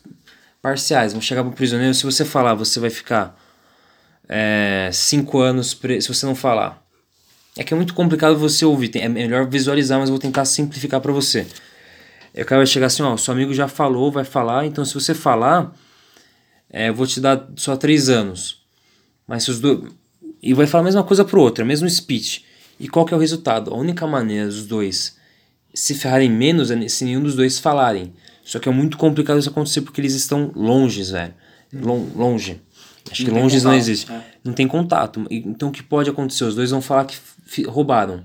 parciais. 0.61 1.13
Vão 1.13 1.23
chegar 1.23 1.43
pro 1.43 1.53
prisioneiro, 1.53 1.95
se 1.95 2.05
você 2.05 2.23
falar, 2.23 2.55
você 2.55 2.79
vai 2.79 2.91
ficar 2.91 3.35
é, 4.29 4.91
cinco 4.93 5.39
anos. 5.41 5.79
Se 6.01 6.09
você 6.09 6.27
não 6.27 6.35
falar. 6.35 6.85
É 7.59 7.65
que 7.65 7.73
é 7.73 7.77
muito 7.77 7.95
complicado 7.95 8.37
você 8.39 8.65
ouvir. 8.65 8.91
É 8.97 9.09
melhor 9.09 9.49
visualizar, 9.49 9.99
mas 9.99 10.09
eu 10.09 10.13
vou 10.15 10.21
tentar 10.21 10.45
simplificar 10.45 11.01
para 11.01 11.13
você. 11.13 11.47
Aí 12.35 12.43
O 12.43 12.47
cara 12.47 12.59
vai 12.61 12.67
chegar 12.67 12.87
assim, 12.87 13.03
ó, 13.03 13.17
seu 13.17 13.33
amigo 13.33 13.55
já 13.55 13.67
falou, 13.67 14.13
vai 14.13 14.25
falar, 14.25 14.67
então 14.67 14.85
se 14.85 14.93
você 14.93 15.15
falar, 15.15 15.75
é, 16.71 16.91
eu 16.91 16.95
vou 16.95 17.07
te 17.07 17.19
dar 17.19 17.49
só 17.57 17.75
três 17.77 18.11
anos. 18.11 18.63
Mas 19.27 19.45
se 19.45 19.51
os 19.51 19.59
dois. 19.61 19.91
E 20.43 20.53
vai 20.53 20.67
falar 20.67 20.83
a 20.83 20.85
mesma 20.85 21.03
coisa 21.03 21.25
pro 21.25 21.41
outro, 21.41 21.63
é 21.63 21.65
o 21.65 21.67
mesmo 21.67 21.89
speech. 21.89 22.45
E 22.79 22.89
qual 22.89 23.07
que 23.07 23.15
é 23.15 23.17
o 23.17 23.21
resultado? 23.21 23.73
A 23.73 23.77
única 23.77 24.07
maneira 24.07 24.47
dos 24.47 24.67
dois 24.67 25.17
se 25.73 25.95
ferrarem 25.95 26.31
menos 26.31 26.71
é 26.71 26.89
se 26.89 27.05
nenhum 27.05 27.23
dos 27.23 27.35
dois 27.35 27.59
falarem. 27.59 28.13
Só 28.45 28.59
que 28.59 28.69
é 28.69 28.73
muito 28.73 28.97
complicado 28.99 29.39
isso 29.39 29.49
acontecer 29.49 29.81
porque 29.81 30.01
eles 30.01 30.15
estão 30.15 30.53
longe, 30.55 31.03
velho. 31.03 31.35
Lon- 31.73 32.07
longe. 32.15 32.61
Acho 33.11 33.23
Não 33.25 33.31
que 33.35 33.41
longe 33.41 33.57
não 33.57 33.63
contato, 33.65 33.79
existe. 33.79 34.13
é. 34.13 34.21
Não 34.45 34.53
tem 34.53 34.67
contato. 34.69 35.27
Então 35.31 35.69
o 35.69 35.73
que 35.73 35.83
pode 35.83 36.11
acontecer? 36.11 36.45
Os 36.45 36.55
dois 36.55 36.71
vão 36.71 36.81
falar 36.83 37.05
que 37.05 37.17
roubaram. 37.67 38.25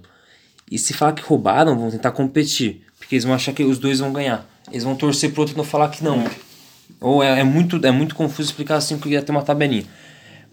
E 0.69 0.77
se 0.77 0.93
falar 0.93 1.13
que 1.13 1.21
roubaram, 1.21 1.77
vão 1.77 1.91
tentar 1.91 2.11
competir. 2.11 2.81
Porque 2.97 3.15
eles 3.15 3.23
vão 3.25 3.33
achar 3.33 3.53
que 3.53 3.63
os 3.63 3.77
dois 3.77 3.99
vão 3.99 4.11
ganhar. 4.13 4.45
Eles 4.71 4.83
vão 4.83 4.95
torcer 4.95 5.31
pro 5.31 5.41
outro 5.41 5.55
e 5.55 5.57
não 5.57 5.63
falar 5.65 5.89
que 5.89 6.03
não. 6.03 6.23
Ou 6.99 7.21
é, 7.23 7.39
é 7.39 7.43
muito, 7.43 7.79
é 7.85 7.91
muito 7.91 8.15
confuso 8.15 8.49
explicar 8.49 8.75
assim 8.77 8.97
porque 8.97 9.13
ia 9.13 9.21
ter 9.21 9.31
uma 9.31 9.41
tabelinha. 9.43 9.85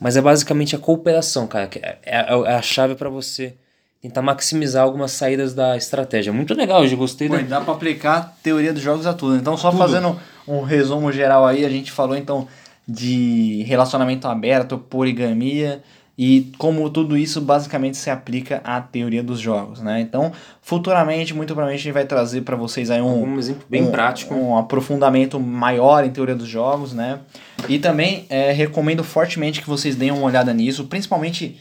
Mas 0.01 0.17
é 0.17 0.21
basicamente 0.21 0.75
a 0.77 0.79
cooperação, 0.79 1.47
cara. 1.47 1.67
que 1.67 1.79
É, 1.79 1.99
é- 2.05 2.27
é 2.47 2.55
a 2.55 2.63
chave 2.63 2.95
para 2.95 3.09
você 3.09 3.55
tentar 4.01 4.23
maximizar 4.23 4.85
algumas 4.85 5.11
saídas 5.13 5.55
da 5.55 5.77
estratégia. 5.77 6.33
Muito 6.33 6.55
legal, 6.55 6.85
eu 6.85 6.97
gostei 6.97 7.29
Pô, 7.29 7.37
da. 7.37 7.43
dá 7.43 7.61
pra 7.61 7.75
aplicar 7.75 8.17
a 8.17 8.21
teoria 8.23 8.73
dos 8.73 8.83
jogos 8.83 9.07
a 9.07 9.13
tudo. 9.15 9.37
Então, 9.37 9.57
só 9.57 9.73
fazendo 9.73 10.19
um 10.47 10.63
resumo 10.63 11.11
geral 11.13 11.45
aí, 11.45 11.65
a 11.65 11.69
gente 11.69 11.91
falou 11.91 12.17
então 12.17 12.47
de 12.89 13.63
relacionamento 13.67 14.27
aberto, 14.27 14.79
poligamia 14.79 15.83
e 16.17 16.51
como 16.59 16.89
tudo 16.91 17.17
isso 17.17 17.41
basicamente 17.41 17.97
se 17.97 18.11
aplica 18.11 18.61
à 18.65 18.81
teoria 18.81 19.23
dos 19.23 19.39
jogos, 19.39 19.81
né? 19.81 20.01
Então, 20.01 20.33
futuramente, 20.61 21.33
muito 21.33 21.49
provavelmente, 21.55 21.81
a 21.81 21.85
gente 21.85 21.93
vai 21.95 22.05
trazer 22.07 22.41
para 22.41 22.57
vocês 22.57 22.91
aí 22.91 23.01
um, 23.01 23.23
Um 23.35 23.39
exemplo 23.39 23.65
bem 23.71 23.83
um- 23.85 23.91
prático. 23.93 24.35
um 24.35 24.57
aprofundamento 24.57 25.39
maior 25.39 26.05
em 26.05 26.11
teoria 26.11 26.35
dos 26.35 26.49
jogos, 26.49 26.93
né? 26.93 27.21
E 27.69 27.79
também 27.79 28.25
é, 28.31 28.51
recomendo 28.51 29.05
fortemente 29.05 29.61
que 29.61 29.69
vocês 29.69 29.95
deem 29.95 30.11
uma 30.11 30.23
olhada 30.27 30.53
nisso, 30.53 30.85
principalmente 30.87 31.57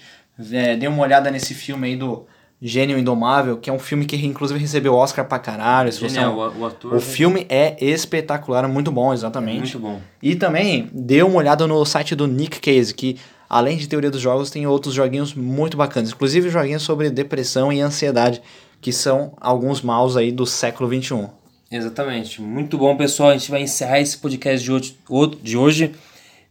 é, 0.51 0.75
deem 0.75 0.89
uma 0.91 1.03
olhada 1.03 1.29
nesse 1.29 1.53
filme 1.53 1.87
aí 1.89 1.95
do 1.95 2.25
Gênio 2.61 2.97
Indomável, 2.97 3.57
que 3.57 3.69
é 3.69 3.73
um 3.73 3.77
filme 3.77 4.05
que 4.05 4.15
inclusive 4.25 4.59
recebeu 4.59 4.95
Oscar 4.95 5.25
pra 5.25 5.37
caralho. 5.37 5.91
Se 5.91 5.99
você 5.99 6.05
é 6.17 6.21
Genial, 6.21 6.35
o, 6.35 6.61
o 6.61 6.65
ator. 6.65 6.95
o 6.95 6.99
filme 6.99 7.45
é 7.49 7.75
espetacular, 7.83 8.67
muito 8.67 8.91
bom, 8.91 9.13
exatamente. 9.13 9.77
muito 9.77 9.79
bom. 9.79 10.01
E 10.21 10.35
também 10.35 10.89
dê 10.91 11.21
uma 11.21 11.37
olhada 11.37 11.67
no 11.67 11.85
site 11.85 12.15
do 12.15 12.25
Nick 12.25 12.59
Case, 12.59 12.93
que 12.93 13.17
além 13.47 13.77
de 13.77 13.87
teoria 13.87 14.09
dos 14.09 14.21
jogos, 14.21 14.49
tem 14.49 14.65
outros 14.65 14.93
joguinhos 14.93 15.35
muito 15.35 15.77
bacanas. 15.77 16.09
Inclusive 16.09 16.49
joguinhos 16.49 16.81
sobre 16.81 17.09
depressão 17.11 17.71
e 17.71 17.79
ansiedade, 17.79 18.41
que 18.81 18.91
são 18.91 19.33
alguns 19.39 19.81
maus 19.81 20.17
aí 20.17 20.31
do 20.31 20.45
século. 20.45 20.89
XXI. 20.89 21.27
Exatamente. 21.71 22.41
Muito 22.41 22.77
bom, 22.77 22.95
pessoal. 22.95 23.29
A 23.29 23.37
gente 23.37 23.51
vai 23.51 23.61
encerrar 23.61 23.99
esse 23.99 24.17
podcast 24.17 24.63
de 24.63 24.71
hoje, 24.71 24.97
de 25.43 25.57
hoje. 25.57 25.93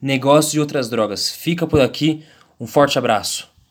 Negócio 0.00 0.52
de 0.52 0.60
outras 0.60 0.88
drogas. 0.88 1.30
Fica 1.30 1.66
por 1.66 1.80
aqui. 1.80 2.22
Um 2.60 2.66
forte 2.66 2.98
abraço. 2.98 3.55